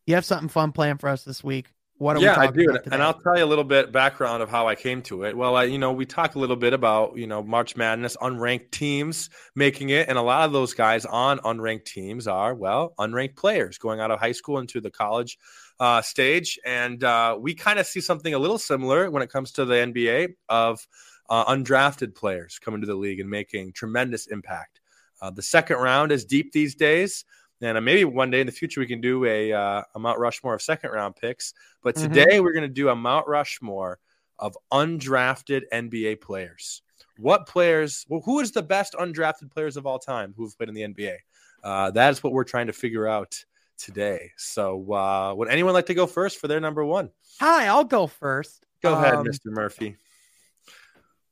[0.07, 1.73] you have something fun planned for us this week.
[1.99, 4.67] What are yeah, I do, and I'll tell you a little bit background of how
[4.67, 5.37] I came to it.
[5.37, 8.73] Well, I, you know, we talk a little bit about you know March Madness, unranked
[8.73, 13.37] teams making it, and a lot of those guys on unranked teams are well unranked
[13.37, 15.39] players going out of high school into the college
[15.79, 19.53] uh, stage, and uh, we kind of see something a little similar when it comes
[19.53, 20.85] to the NBA of
[21.31, 24.81] uh, undrafted players coming to the league and making tremendous impact.
[25.21, 27.25] Uh, the second round is deep these days.
[27.63, 30.19] And uh, maybe one day in the future we can do a, uh, a Mount
[30.19, 31.55] Rushmore of second round picks.
[31.83, 32.01] But Mhm.
[32.15, 34.01] today we're going to do a Mount Rushmore
[34.39, 36.83] of undrafted NBA players.
[37.19, 38.05] What players?
[38.09, 40.83] Well, who is the best undrafted players of all time who have played in the
[40.83, 41.17] NBA?
[41.63, 43.45] Uh, that is what we're trying to figure out
[43.79, 44.33] today.
[44.37, 47.11] So, uh, would anyone like to go first for their number one?
[47.39, 48.65] Hi, I'll go first.
[48.83, 49.47] Go ahead, Um, Mr.
[49.47, 49.97] Murphy.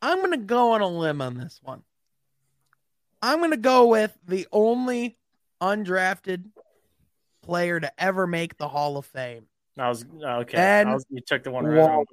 [0.03, 1.83] I'm going to go on a limb on this one.
[3.21, 5.19] I'm going to go with the only
[5.61, 6.45] undrafted
[7.43, 9.47] player to ever make the Hall of Fame.
[9.79, 10.59] I was okay.
[10.59, 12.05] And I was, you took the one right.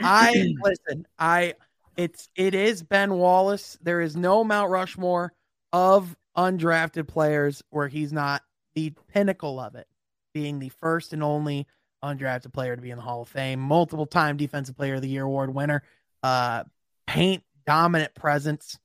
[0.00, 1.06] I listen.
[1.18, 1.54] I
[1.96, 3.78] it's it is Ben Wallace.
[3.82, 5.32] There is no Mount Rushmore
[5.72, 8.42] of undrafted players where he's not
[8.74, 9.86] the pinnacle of it,
[10.32, 11.66] being the first and only
[12.02, 15.08] undrafted player to be in the Hall of Fame, multiple time Defensive Player of the
[15.08, 15.82] Year award winner,
[16.22, 16.64] uh,
[17.06, 18.78] paint dominant presence,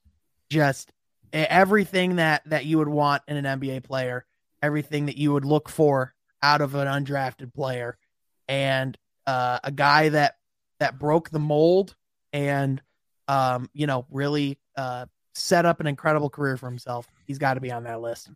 [0.49, 0.91] just
[1.33, 4.25] everything that that you would want in an NBA player,
[4.61, 7.97] everything that you would look for out of an undrafted player,
[8.47, 10.35] and uh, a guy that
[10.79, 11.95] that broke the mold
[12.33, 12.81] and
[13.27, 15.05] um, you know really uh,
[15.35, 17.07] set up an incredible career for himself.
[17.25, 18.29] He's got to be on that list.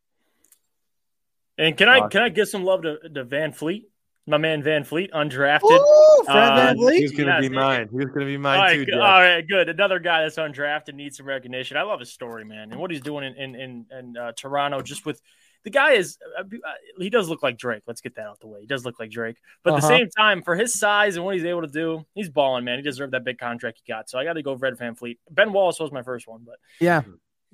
[1.58, 3.86] And can I can I give some love to, to VanVleet,
[4.28, 5.64] my man VanVleet, undrafted.
[5.80, 6.98] Ooh, Fred Uh, VanVleet.
[6.98, 7.90] He's going to yes, be it- mine.
[7.92, 8.86] He's going to be mine right, too.
[8.86, 8.96] Jeff.
[8.96, 9.68] all right, good.
[9.70, 11.78] Another guy that's undrafted needs some recognition.
[11.78, 14.82] I love his story, man, and what he's doing in in in, in uh, Toronto.
[14.82, 15.20] Just with
[15.64, 17.84] the guy is uh, uh, he does look like Drake.
[17.88, 18.62] Let's get that out the way.
[18.62, 19.98] He does look like Drake, but at the Uh-huh.
[19.98, 22.78] same time, for his size and what he's able to do, he's balling, man.
[22.78, 24.10] He deserved that big contract he got.
[24.10, 25.18] So I got to go Red VanVleet.
[25.30, 27.02] Ben Wallace was my first one, but Yeah,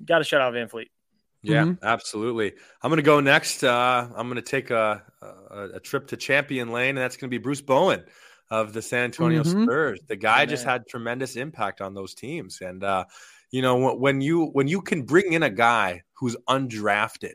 [0.04, 0.88] got to shout out VanVleet.
[1.42, 1.78] Yeah, Mhm.
[1.82, 2.52] absolutely.
[2.82, 3.62] I'm going to go next.
[3.62, 7.28] Uh, I'm going to take a, a, a trip to champion lane, and that's going
[7.30, 8.04] to be Bruce Bowen
[8.50, 9.62] of the San Antonio Mhm.
[9.64, 10.00] Spurs.
[10.08, 13.04] The guy just had tremendous impact on those teams, and uh,
[13.50, 17.34] you know when you when you can bring in a guy who's undrafted,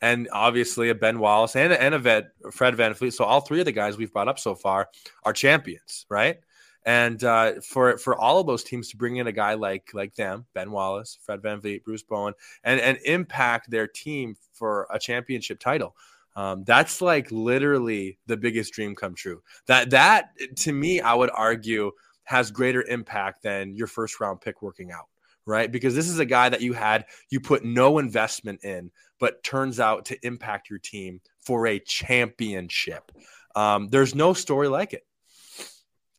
[0.00, 3.12] and obviously a Ben Wallace and a, and a vet, Fred VanVleet.
[3.12, 4.88] So all three of the guys we've brought up so far
[5.24, 6.38] are champions, right?
[6.86, 10.14] And uh, for for all of those teams to bring in a guy like like
[10.14, 12.32] them, Ben Wallace, Fred Van Bruce Bowen,
[12.62, 15.96] and and impact their team for a championship title.
[16.36, 19.42] Um, that's like literally the biggest dream come true.
[19.66, 21.90] That that to me, I would argue,
[22.22, 25.06] has greater impact than your first round pick working out,
[25.44, 25.72] right?
[25.72, 29.80] Because this is a guy that you had you put no investment in, but turns
[29.80, 33.10] out to impact your team for a championship.
[33.56, 35.04] Um, there's no story like it.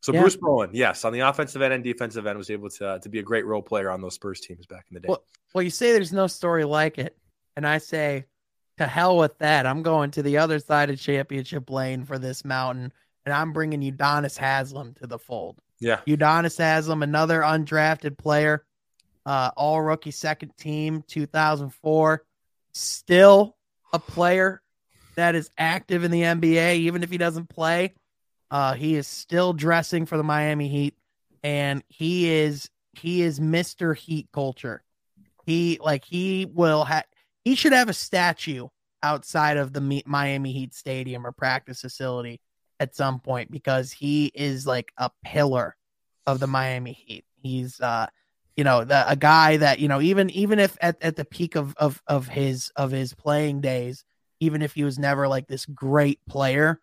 [0.07, 0.21] So Yeah.
[0.21, 3.19] Bruce Bowen, yes, on the offensive end and defensive end, was able to to be
[3.19, 5.07] a great role player on those Spurs teams back in the day.
[5.09, 5.21] Well,
[5.53, 7.17] well, you say there's no story like it,
[7.57, 8.23] and I say,
[8.77, 9.65] to hell with that.
[9.65, 12.93] I'm going to the other side of championship lane for this mountain,
[13.25, 15.59] and I'm bringing Udonis Haslem to the fold.
[15.81, 18.63] yeah, Udonis Haslem, another undrafted player,
[19.25, 22.23] uh, all rookie second team, 2004.
[22.71, 23.57] Still
[23.91, 24.61] a player
[25.15, 27.93] that is active in the NBA, even if he doesn't play.
[28.49, 30.95] Uh, he is still dressing for the Miami Heat,
[31.43, 34.83] and he is he is Mister Heat culture.
[35.45, 37.05] He like he will have
[37.43, 38.67] he should have a statue
[39.03, 42.39] outside of the Miami Heat stadium or practice facility
[42.79, 45.75] at some point because he is like a pillar
[46.25, 47.25] of the Miami Heat.
[47.41, 48.07] He's uh
[48.55, 51.55] you know the, a guy that you know even even if at, at the peak
[51.55, 54.03] of of of his of his playing days
[54.39, 56.79] even if he was never like this great player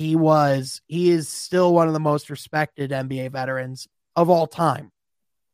[0.00, 3.86] he was he is still one of the most respected NBA veterans
[4.16, 4.90] of all time.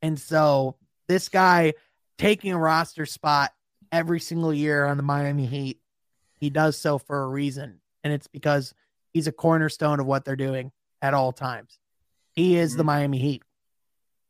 [0.02, 0.76] And so
[1.08, 1.74] this guy
[2.16, 3.50] taking a roster spot
[3.90, 5.80] every single year on the Miami Heat,
[6.38, 7.80] he does so for a reason.
[8.04, 8.72] And it's because
[9.12, 10.70] he's a cornerstone of what they're doing
[11.02, 11.76] at all times.
[12.30, 12.86] He is the mm-hmm.
[12.86, 13.42] Miami Heat.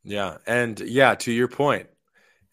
[0.03, 1.89] yeah, and yeah, to your point,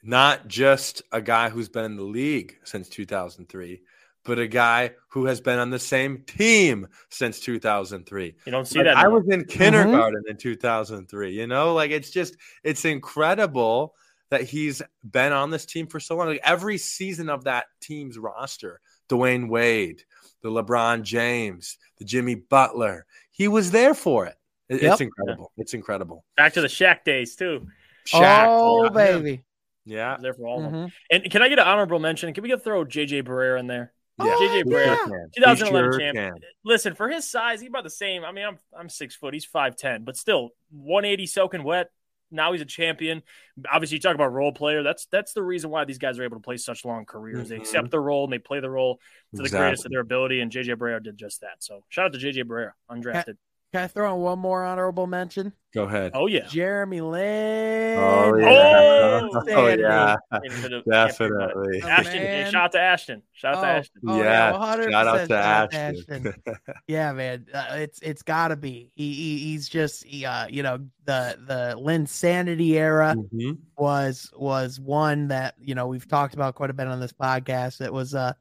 [0.02, 3.80] not just a guy who's been in the league since 2003,
[4.24, 8.34] but a guy who has been on the same team since 2003.
[8.46, 8.96] You don't see Like, that.
[8.96, 11.32] I was in kindergarten in 2003.
[11.32, 13.94] You know, like it's just it's incredible
[14.30, 16.26] that he's been on this team for so long.
[16.28, 20.02] Like every season of that team's roster, Dwyane Wade,
[20.42, 24.34] the LeBron James, the Jimmy Butler, he was there for it.
[24.68, 24.92] It- Yep.
[24.92, 25.52] It's incredible.
[25.58, 26.24] It's incredible.
[26.36, 27.66] Back to the Shaq days too.
[28.06, 28.88] Shaq, oh yeah.
[28.90, 29.44] baby.
[29.84, 30.16] Yeah.
[30.18, 30.86] There for all of them.
[30.88, 30.92] Mhm.
[31.10, 32.32] And can I get an honorable mention?
[32.32, 33.92] Can we get throw JJ Barea in there?
[34.18, 34.26] Yeah.
[34.36, 34.86] Oh, JJ He Barea.
[34.86, 34.96] yeah.
[34.96, 35.28] sure can.
[35.34, 36.16] He 2011 sure champ.
[36.16, 36.34] can.
[36.64, 38.24] Listen, for his size, he's about the same.
[38.24, 39.34] I mean, I'm I'm six foot.
[39.34, 41.88] He's five ten, but still 180 soaking wet.
[42.30, 43.22] Now he's a champion.
[43.70, 44.82] Obviously, you talk about role player.
[44.82, 47.48] That's that's the reason why these guys are able to play such long careers.
[47.48, 47.60] They Mhm.
[47.60, 48.98] accept the role and they play the role
[49.36, 50.40] to the greatest of their ability.
[50.40, 51.62] And JJ Barea did just that.
[51.62, 53.36] So shout out to JJ Barea, undrafted.
[53.74, 55.52] Can I throw in one more honorable mention?
[55.74, 56.12] Go ahead.
[56.14, 57.98] Oh yeah, Jeremy Lin.
[57.98, 59.28] Oh, yeah.
[59.32, 59.82] Oh, Sandy.
[59.82, 60.14] yeah.
[60.30, 60.84] Can't forget about it.
[60.88, 61.80] Definitely.
[61.82, 62.52] Oh, Ashton, man.
[62.52, 63.22] shout out to Ashton.
[63.32, 63.70] Shout out to Oh.
[63.72, 64.00] Ashton.
[64.06, 64.22] Oh, yeah.
[64.22, 66.34] yeah, Shout out to shout out Ashton.
[66.86, 68.92] Yeah, man, uh, it's it's got to be.
[68.94, 73.58] He, he he's just he, uh you know the the Lin Sanity era Mhm.
[73.76, 77.80] was was one that you know we've talked about quite a bit on this podcast.
[77.84, 78.34] It was uh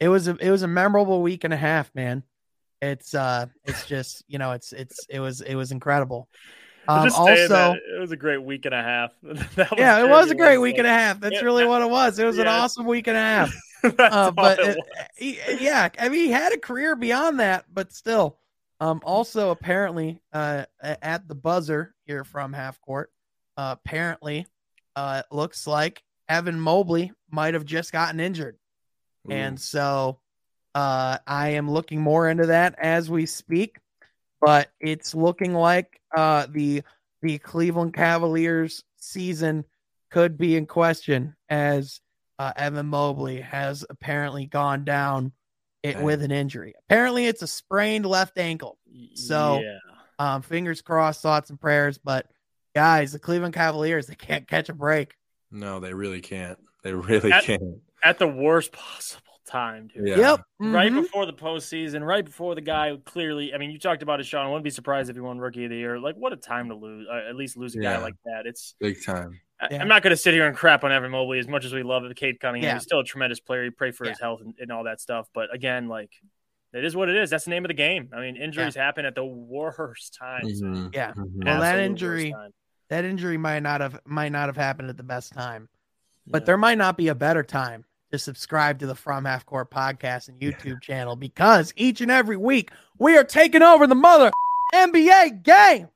[0.00, 2.22] it was a it was a memorable week and a half, man.
[2.80, 6.28] It's uh it's just you know it's it's it was it was incredible.
[6.90, 9.12] Um, also, it was a great week and a half.
[9.56, 11.20] That yeah, it was a great week and a half.
[11.20, 12.18] That's Yeah, really what it was.
[12.18, 13.52] It was an awesome week and a half.
[13.98, 14.78] Uh, but it it-
[15.16, 18.38] he, yeah, I mean, he had a career beyond that, but still.
[18.80, 23.12] Um, also, apparently, uh, at the buzzer here from half court,
[23.58, 24.46] uh, apparently,
[24.96, 28.56] uh, it looks like Evan Mobley might have just gotten injured,
[29.28, 30.20] and so,
[30.74, 33.78] uh, I am looking more into that as we speak.
[34.40, 36.82] But it's looking like uh the
[37.22, 39.64] the Cleveland Cavaliers season
[40.10, 42.00] could be in question as
[42.38, 45.32] uh, Evan Mobley has apparently gone down
[45.82, 46.04] it Okay.
[46.04, 46.74] with an injury.
[46.88, 48.78] Apparently, it's a sprained left ankle.
[49.14, 49.78] So- yeah.
[50.20, 51.98] Um, fingers crossed, thoughts and prayers.
[51.98, 52.26] But
[52.74, 55.14] guys, the Cleveland Cavaliers they can't catch a break.
[55.52, 56.58] No, they really can't.
[56.82, 57.62] They really At- can't.
[58.02, 60.06] at the worst possible time, dude.
[60.08, 60.16] Yeah.
[60.18, 61.02] Yep, Right Mhm.
[61.02, 63.54] before the postseason, right before the guy clearly.
[63.54, 64.44] I mean, you talked about it, Sean.
[64.46, 65.98] I wouldn't be surprised if he won Rookie of the Year.
[65.98, 67.06] Like, what a time to lose.
[67.10, 67.94] Uh, at least lose a Yeah.
[67.96, 68.46] guy like that.
[68.46, 68.74] It's.
[68.80, 69.40] Big time.
[69.60, 69.82] I, Yeah.
[69.82, 71.82] I'm not going to sit here and crap on Evan Mobley as much as we
[71.82, 72.16] love it.
[72.16, 72.68] Cade Cunningham.
[72.68, 72.74] Yeah.
[72.74, 73.64] He's still a tremendous player.
[73.64, 75.26] You pray for his health and, and all that stuff.
[75.34, 76.12] But again, like,
[76.72, 77.30] it is what it is.
[77.30, 78.10] That's the name of the game.
[78.12, 80.62] I mean, injuries happen at the worst times.
[80.62, 80.94] Mhm.
[80.94, 81.12] Yeah.
[81.14, 81.44] Mhm.
[81.44, 82.34] Well, that injury-
[82.90, 85.68] That injury might not have might not have happened at the best time,
[86.26, 86.46] but Yeah.
[86.46, 90.28] there might not be a better time to subscribe to the From Half Court podcast
[90.28, 94.30] and YouTube channel because each and every week we are taking over the mother
[94.74, 95.88] NBA game.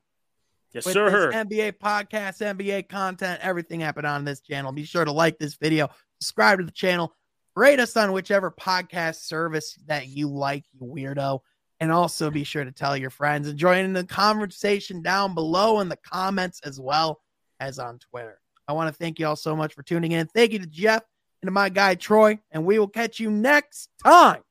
[0.73, 1.31] yes, with sir.
[1.31, 4.71] this NBA podcast, NBA content, everything happened on this channel.
[4.71, 5.89] Be sure to like this video,
[6.21, 7.15] subscribe to the channel,
[7.55, 11.39] rate us on whichever podcast service that you like, you weirdo.
[11.79, 15.81] And also be sure to tell your friends and join in the conversation down below
[15.81, 17.19] in the comments as well
[17.59, 18.39] as on Twitter.
[18.69, 20.27] I want to thank you all so much for tuning in.
[20.27, 21.03] Thank you to Jeff
[21.43, 24.41] and to my guy Troy, and we will catch you next time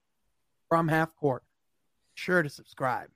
[0.68, 1.42] from Half Court.
[2.12, 3.08] Sure to subscribe.